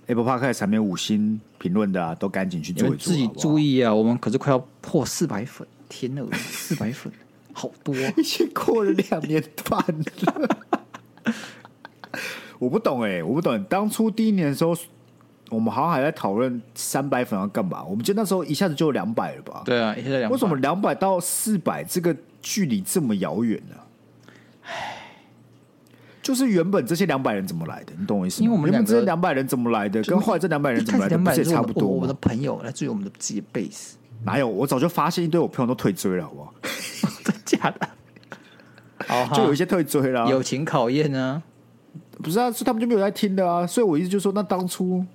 [0.07, 2.97] Apple Podcast 上面五星评论的啊，都赶紧去做一做。
[2.97, 7.13] 自己注意啊，我们可是快要破四百粉，天哪，四百粉，
[7.53, 11.33] 好多，已经过了两年半了。
[12.59, 14.75] 我不懂哎、欸，我不懂，当初第一年的时候。
[15.51, 17.83] 我们好像还在讨论三百粉要干嘛？
[17.83, 19.61] 我们就那时候一下子就有两百了吧？
[19.63, 20.33] 对啊，一下子两百。
[20.33, 23.75] 为什么两百到四百这个距离这么遥远呢？
[24.63, 24.97] 唉，
[26.21, 27.93] 就是原本这些两百人怎么来的？
[27.97, 28.45] 你懂我意思吗？
[28.45, 30.01] 因为我们两个这两百人怎么来的？
[30.03, 31.17] 跟后来这两百人怎么来的？
[31.17, 31.87] 不是也差不多？
[31.87, 33.93] 我们的朋友来追我们的自己的 base，
[34.23, 34.47] 哪有？
[34.47, 36.53] 我早就发现一堆我朋友都退追了，好不好？
[37.23, 37.87] 真假的？
[39.09, 40.27] 哦，就有一些退追了。
[40.27, 41.43] 友情考验呢？
[42.23, 43.67] 不是啊，是他们就没有在听的啊。
[43.67, 45.05] 所以我意思就是说，那当初。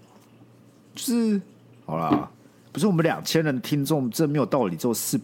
[0.95, 1.41] 就是
[1.87, 2.31] 好啦，
[2.73, 5.21] 不是我们两千人听众，这没有道理，只有四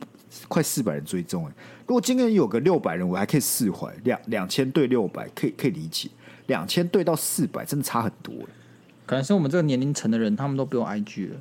[0.48, 1.52] 快四百人追踪哎。
[1.86, 3.92] 如果今天有个六百人，我还可以释怀。
[4.04, 6.08] 两两千对六百，可以可以理解。
[6.46, 8.34] 两千对到四百，真的差很多。
[9.04, 11.36] 可能是我们这个年龄层的人，他们都不用 IG 了，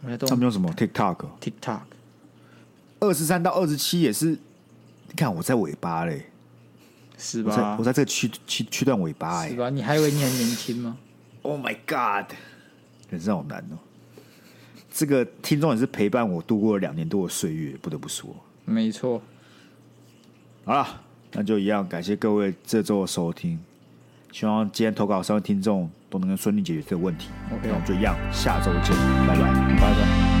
[0.00, 1.80] 他们都他们用什么 TikTok？TikTok
[3.00, 4.38] 二十三到二十七也是。
[5.08, 6.26] 你看我在尾巴嘞，
[7.16, 7.52] 是吧？
[7.52, 9.70] 我在，我在这个区区区段尾巴哎，是吧？
[9.70, 10.98] 你还以为你很年轻吗
[11.42, 12.34] ？Oh my God！
[13.10, 13.78] 人生好难哦，
[14.92, 18.34] 这个听众也是陪伴我度过了两年多的岁月，不得不说，
[18.64, 19.20] 没错。
[20.64, 20.86] 好了，
[21.32, 23.58] 那就一样，感谢各位这周的收听，
[24.32, 27.28] 希望今天投稿三位听众都能够顺利解决这个问题。
[27.52, 28.96] OK，那我们就一样，下周见，
[29.26, 30.35] 拜拜，拜拜。